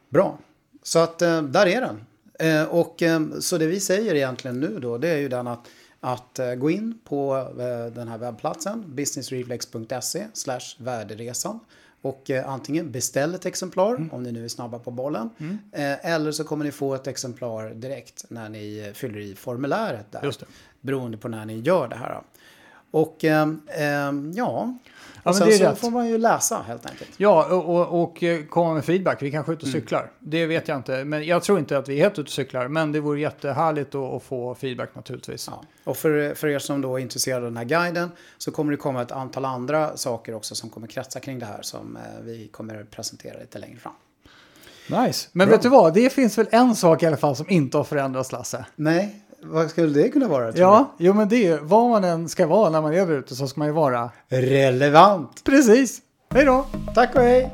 Bra, 0.08 0.38
så 0.82 0.98
att 0.98 1.22
eh, 1.22 1.42
där 1.42 1.66
är 1.66 1.80
den. 1.80 2.04
Eh, 2.38 2.68
och 2.68 3.02
eh, 3.02 3.20
så 3.40 3.58
det 3.58 3.66
vi 3.66 3.80
säger 3.80 4.14
egentligen 4.14 4.60
nu 4.60 4.78
då, 4.80 4.98
det 4.98 5.08
är 5.08 5.16
ju 5.16 5.28
den 5.28 5.46
att 5.46 5.68
att 6.00 6.40
gå 6.58 6.70
in 6.70 6.98
på 7.04 7.48
den 7.94 8.08
här 8.08 8.18
webbplatsen 8.18 8.84
businessreflex.se 8.86 10.26
värderesan 10.78 11.60
och 12.02 12.30
antingen 12.46 12.90
beställ 12.90 13.34
ett 13.34 13.46
exemplar 13.46 13.94
mm. 13.94 14.12
om 14.12 14.22
ni 14.22 14.32
nu 14.32 14.44
är 14.44 14.48
snabba 14.48 14.78
på 14.78 14.90
bollen 14.90 15.30
mm. 15.38 15.58
eller 16.02 16.32
så 16.32 16.44
kommer 16.44 16.64
ni 16.64 16.72
få 16.72 16.94
ett 16.94 17.06
exemplar 17.06 17.70
direkt 17.70 18.24
när 18.28 18.48
ni 18.48 18.92
fyller 18.94 19.18
i 19.18 19.34
formuläret 19.34 20.12
där. 20.12 20.24
Just 20.24 20.40
det. 20.40 20.46
Beroende 20.80 21.16
på 21.16 21.28
när 21.28 21.44
ni 21.44 21.58
gör 21.58 21.88
det 21.88 21.96
här. 21.96 22.20
Och 22.94 23.24
ehm, 23.24 23.60
ja, 24.34 24.74
Ja, 25.26 25.30
och 25.30 25.36
sen 25.36 25.52
så 25.52 25.64
rätt. 25.64 25.78
får 25.78 25.90
man 25.90 26.08
ju 26.08 26.18
läsa 26.18 26.62
helt 26.66 26.86
enkelt. 26.90 27.10
Ja, 27.16 27.46
och, 27.56 27.76
och, 27.76 28.02
och 28.02 28.22
eh, 28.22 28.44
komma 28.44 28.74
med 28.74 28.84
feedback. 28.84 29.22
Vi 29.22 29.30
kanske 29.30 29.52
är 29.52 29.54
ute 29.54 29.62
och 29.66 29.68
Mm. 29.68 29.80
cyklar. 29.80 30.10
Det 30.18 30.46
vet 30.46 30.68
jag 30.68 30.76
inte. 30.76 31.04
Men 31.04 31.24
jag 31.26 31.42
tror 31.42 31.58
inte 31.58 31.78
att 31.78 31.88
vi 31.88 31.94
är 31.98 32.02
helt 32.02 32.12
ute 32.12 32.20
och 32.20 32.28
cyklar. 32.28 32.68
Men 32.68 32.92
det 32.92 33.00
vore 33.00 33.20
jättehärligt 33.20 33.94
att, 33.94 34.12
att 34.14 34.22
få 34.22 34.54
feedback 34.54 34.94
naturligtvis. 34.94 35.48
Ja. 35.52 35.62
Och 35.84 35.96
för, 35.96 36.34
för 36.34 36.48
er 36.48 36.58
som 36.58 36.80
då 36.80 36.96
är 36.96 37.02
intresserade 37.02 37.46
av 37.46 37.52
den 37.52 37.56
här 37.56 37.64
guiden 37.64 38.10
så 38.38 38.50
kommer 38.50 38.70
det 38.72 38.76
komma 38.76 39.02
ett 39.02 39.12
antal 39.12 39.44
andra 39.44 39.96
saker 39.96 40.34
också 40.34 40.54
som 40.54 40.70
kommer 40.70 40.86
kretsa 40.86 41.20
kring 41.20 41.38
det 41.38 41.46
här 41.46 41.62
som 41.62 41.96
eh, 41.96 42.02
vi 42.22 42.48
kommer 42.48 42.84
presentera 42.84 43.38
lite 43.40 43.58
längre 43.58 43.78
fram. 43.78 43.92
Nice. 45.06 45.28
Men 45.32 45.46
Bra. 45.48 45.56
vet 45.56 45.62
du 45.62 45.68
vad? 45.68 45.94
Det 45.94 46.10
finns 46.12 46.38
väl 46.38 46.46
en 46.50 46.74
sak 46.76 47.02
i 47.02 47.06
alla 47.06 47.16
fall 47.16 47.36
som 47.36 47.46
inte 47.50 47.76
har 47.76 47.84
förändrats, 47.84 48.32
Lasse. 48.32 48.64
Nej, 48.76 49.23
vad 49.44 49.70
skulle 49.70 50.02
det 50.02 50.08
kunna 50.08 50.28
vara? 50.28 50.52
Ja, 50.56 50.94
jo 50.98 51.12
men 51.14 51.28
det 51.28 51.46
är 51.46 51.58
vad 51.58 51.90
man 51.90 52.04
än 52.04 52.28
ska 52.28 52.46
vara 52.46 52.70
när 52.70 52.80
man 52.80 52.94
är 52.94 53.06
där 53.06 53.18
ute 53.18 53.34
så 53.34 53.48
ska 53.48 53.60
man 53.60 53.68
ju 53.68 53.74
vara? 53.74 54.10
Relevant. 54.28 55.44
precis. 55.44 56.00
Hej 56.34 56.44
då! 56.44 56.66
Tack 56.94 57.14
och 57.16 57.22
hej! 57.22 57.50